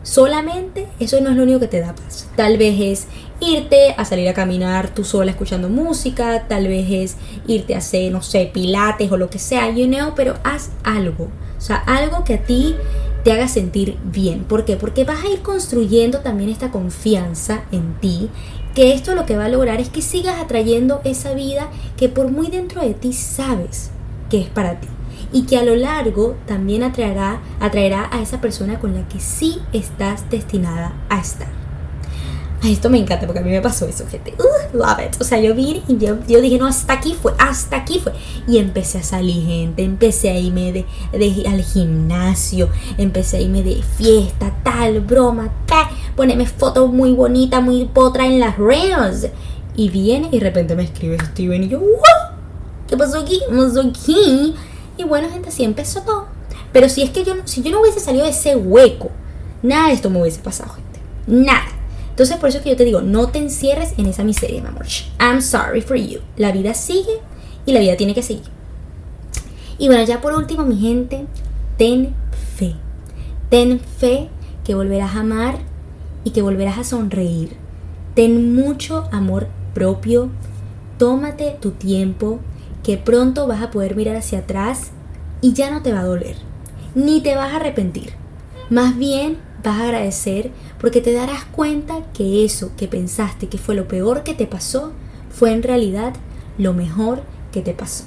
solamente, 0.03 0.87
eso 1.01 1.21
no 1.21 1.31
es 1.31 1.37
lo 1.37 1.43
único 1.43 1.61
que 1.61 1.69
te 1.69 1.81
da 1.81 1.95
paz. 1.95 2.29
Tal 2.37 2.57
vez 2.57 2.81
es 2.81 3.07
irte 3.41 3.95
a 3.97 4.05
salir 4.05 4.29
a 4.29 4.35
caminar 4.35 4.95
tú 4.95 5.05
sola 5.05 5.31
escuchando 5.31 5.69
música, 5.69 6.47
tal 6.49 6.67
vez 6.67 6.87
es 6.91 7.17
irte 7.47 7.75
a 7.75 7.79
hacer, 7.79 8.11
no 8.11 8.23
sé, 8.23 8.51
pilates 8.53 9.11
o 9.13 9.17
lo 9.17 9.31
que 9.31 9.39
sea, 9.39 9.71
you 9.71 9.87
know, 9.87 10.15
pero 10.17 10.35
haz 10.45 10.71
algo. 10.83 11.29
O 11.57 11.61
sea, 11.61 11.77
algo 11.77 12.25
que 12.25 12.35
a 12.35 12.43
ti 12.43 12.75
te 13.25 13.33
haga 13.33 13.49
sentir 13.49 13.99
bien. 14.05 14.45
¿Por 14.45 14.65
qué? 14.65 14.77
Porque 14.77 15.05
vas 15.05 15.25
a 15.25 15.29
ir 15.29 15.41
construyendo 15.43 16.21
también 16.21 16.51
esta 16.51 16.71
confianza 16.71 17.65
en 17.73 17.95
ti, 18.01 18.31
que 18.75 18.93
esto 18.95 19.15
lo 19.15 19.27
que 19.27 19.37
va 19.37 19.47
a 19.47 19.51
lograr 19.51 19.81
es 19.81 19.89
que 19.89 20.03
sigas 20.03 20.41
atrayendo 20.41 21.01
esa 21.05 21.35
vida 21.35 21.69
que 21.97 22.09
por 22.09 22.31
muy 22.31 22.47
dentro 22.47 22.81
de 22.81 22.95
ti 22.95 23.13
sabes 23.13 23.91
que 24.31 24.41
es 24.41 24.49
para 24.49 24.79
ti 24.81 24.89
y 25.33 25.43
que 25.43 25.59
a 25.59 25.65
lo 25.65 25.77
largo 25.77 26.37
también 26.47 26.83
atraerá, 26.83 27.41
atraerá 27.61 28.09
a 28.13 28.21
esa 28.21 28.41
persona 28.41 28.79
con 28.79 28.95
la 28.95 29.07
que 29.09 29.21
sí 29.21 29.59
estás 29.73 30.29
destinada 30.31 30.93
a 31.09 31.21
estar. 31.21 31.49
Ay, 32.61 32.73
esto 32.73 32.91
me 32.91 32.99
encanta 32.99 33.25
porque 33.25 33.39
a 33.39 33.43
mí 33.43 33.51
me 33.51 33.61
pasó 33.61 33.87
eso, 33.87 34.05
gente. 34.09 34.35
Love 34.73 34.99
it. 35.07 35.21
O 35.21 35.25
sea, 35.25 35.41
yo 35.41 35.55
vine 35.55 35.83
y 35.87 35.97
yo, 35.97 36.17
dije, 36.17 36.59
no, 36.59 36.67
hasta 36.67 36.95
aquí 36.95 37.15
fue, 37.15 37.33
hasta 37.39 37.77
aquí 37.77 38.01
fue. 38.01 38.13
Y 38.49 38.59
empecé 38.59 38.99
a 38.99 39.03
salir 39.05 39.47
gente, 39.47 39.85
empecé 39.85 40.31
a 40.31 40.39
irme 40.39 40.73
de, 40.73 41.47
al 41.49 41.63
gimnasio, 41.63 42.69
empecé 42.97 43.37
a 43.37 43.41
irme 43.43 43.63
de 43.63 43.81
fiesta, 43.83 44.53
tal, 44.65 45.01
broma, 45.01 45.53
tal. 45.67 45.87
Ponerme 46.17 46.47
fotos 46.47 46.93
muy 46.93 47.13
bonitas, 47.13 47.63
muy 47.63 47.85
potra 47.85 48.27
en 48.27 48.41
las 48.41 48.59
reels. 48.59 49.29
Y 49.77 49.91
viene 49.91 50.29
y 50.33 50.41
de 50.41 50.45
repente 50.45 50.75
me 50.75 50.83
escribe 50.83 51.17
Steven 51.21 51.63
y 51.63 51.69
yo, 51.69 51.81
¿Qué 52.89 52.97
pasó 52.97 53.19
aquí? 53.21 53.41
¿Qué 53.49 53.55
pasó 53.55 53.83
aquí? 53.83 54.55
Y 54.99 55.05
bueno, 55.05 55.31
gente, 55.31 55.49
así 55.49 55.65
empezó 55.65 56.03
todo. 56.03 56.27
Pero 56.73 56.89
si 56.89 57.03
es 57.03 57.11
que 57.11 57.25
yo, 57.25 57.35
si 57.45 57.63
yo 57.63 57.71
no 57.71 57.81
hubiese 57.81 58.01
salido 58.01 58.25
de 58.25 58.33
ese 58.33 58.57
hueco, 58.57 59.11
nada 59.63 59.89
de 59.89 59.95
esto 59.95 60.11
me 60.11 60.21
hubiese 60.21 60.41
pasado, 60.41 60.75
gente. 60.75 61.01
Nada. 61.27 61.69
Entonces, 62.11 62.37
por 62.37 62.49
eso 62.49 62.61
que 62.63 62.71
yo 62.71 62.77
te 62.77 62.85
digo, 62.85 63.01
no 63.01 63.29
te 63.29 63.39
encierres 63.39 63.95
en 63.97 64.07
esa 64.07 64.25
miseria, 64.25 64.61
mi 64.61 64.69
amor. 64.69 64.87
I'm 65.21 65.41
sorry 65.41 65.81
for 65.81 65.97
you. 65.97 66.19
La 66.37 66.51
vida 66.51 66.75
sigue 66.75 67.21
y 67.65 67.73
la 67.73 67.81
vida 67.81 67.97
tiene 67.97 68.13
que 68.13 68.23
seguir. 68.23 68.51
Y 69.79 69.87
bueno, 69.87 70.03
ya 70.03 70.21
por 70.21 70.35
último, 70.35 70.65
mi 70.65 70.77
gente, 70.79 71.27
ten 71.77 72.15
fe. 72.57 72.75
Ten 73.51 73.79
fe 73.79 74.29
que 74.65 74.75
volverás 74.75 75.15
a 75.15 75.21
amar 75.21 75.59
y 76.25 76.31
que 76.31 76.43
volverás 76.43 76.79
a 76.79 76.85
sonreír. 76.85 77.57
Ten 78.15 78.53
mucho 78.53 79.09
amor 79.13 79.47
propio. 79.73 80.31
Tómate 80.99 81.57
tu 81.61 81.71
tiempo, 81.71 82.41
que 82.89 82.97
pronto 82.97 83.47
vas 83.47 83.61
a 83.61 83.71
poder 83.71 83.95
mirar 83.95 84.17
hacia 84.17 84.39
atrás 84.39 84.93
y 85.43 85.53
ya 85.53 85.71
no 85.71 85.83
te 85.83 85.93
va 85.93 86.01
a 86.01 86.05
doler, 86.05 86.37
ni 86.95 87.21
te 87.21 87.35
vas 87.35 87.53
a 87.53 87.57
arrepentir. 87.57 88.15
Más 88.71 88.97
bien 88.97 89.37
vas 89.63 89.79
a 89.79 89.85
agradecer 89.85 90.51
porque 90.81 91.03
te 91.03 91.13
darás 91.13 91.45
cuenta 91.45 92.01
que 92.15 92.47
eso 92.47 92.71
que 92.79 92.89
pensaste 92.89 93.49
que 93.49 93.59
fue 93.59 93.75
lo 93.75 93.89
peor 93.89 94.23
que 94.23 94.33
te 94.33 94.47
pasó 94.47 94.95
fue 95.29 95.53
en 95.53 95.63
realidad 95.63 96.15
lo 96.57 96.73
mejor 96.73 97.21
que 97.53 97.61
te 97.61 97.75
pasó. 97.75 98.05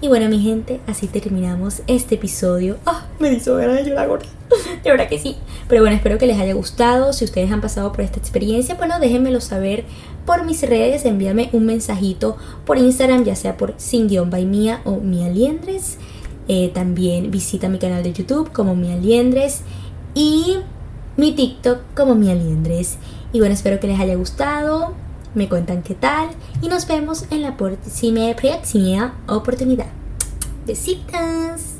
Y 0.00 0.06
bueno, 0.06 0.28
mi 0.28 0.38
gente, 0.38 0.78
así 0.86 1.08
terminamos 1.08 1.82
este 1.88 2.14
episodio. 2.14 2.76
¡Ah! 2.86 3.08
me 3.18 3.32
hizo 3.32 3.56
ganas 3.56 3.78
de 3.78 3.90
llorar, 3.90 4.08
De 4.84 4.90
verdad 4.92 5.08
que 5.08 5.18
sí. 5.18 5.36
Pero 5.68 5.82
bueno, 5.82 5.96
espero 5.96 6.18
que 6.18 6.26
les 6.28 6.38
haya 6.38 6.54
gustado. 6.54 7.12
Si 7.12 7.24
ustedes 7.24 7.50
han 7.50 7.60
pasado 7.60 7.90
por 7.90 8.02
esta 8.02 8.20
experiencia, 8.20 8.76
bueno, 8.76 9.00
déjenmelo 9.00 9.40
saber 9.40 9.84
por 10.28 10.44
mis 10.44 10.60
redes. 10.60 11.06
Envíame 11.06 11.48
un 11.54 11.64
mensajito 11.64 12.36
por 12.66 12.76
Instagram, 12.76 13.24
ya 13.24 13.34
sea 13.34 13.56
por 13.56 13.72
sin 13.78 14.08
by 14.28 14.44
mía 14.44 14.82
o 14.84 14.98
Mia 14.98 15.30
Liendres. 15.30 15.96
Eh, 16.48 16.70
también 16.74 17.30
visita 17.30 17.70
mi 17.70 17.78
canal 17.78 18.02
de 18.02 18.12
YouTube 18.12 18.52
como 18.52 18.76
Mia 18.76 18.96
Liendres. 18.96 19.62
Y 20.14 20.58
mi 21.16 21.32
TikTok 21.32 21.80
como 21.96 22.14
mi 22.14 22.30
aliendres. 22.30 22.98
Y 23.32 23.38
bueno, 23.38 23.54
espero 23.54 23.80
que 23.80 23.86
les 23.86 23.98
haya 23.98 24.16
gustado. 24.16 24.92
Me 25.34 25.48
cuentan 25.48 25.82
qué 25.82 25.94
tal. 25.94 26.28
Y 26.60 26.68
nos 26.68 26.86
vemos 26.86 27.24
en 27.30 27.42
la 27.42 27.56
próxima 27.56 29.14
oportunidad. 29.28 29.86
Besitos. 30.66 31.77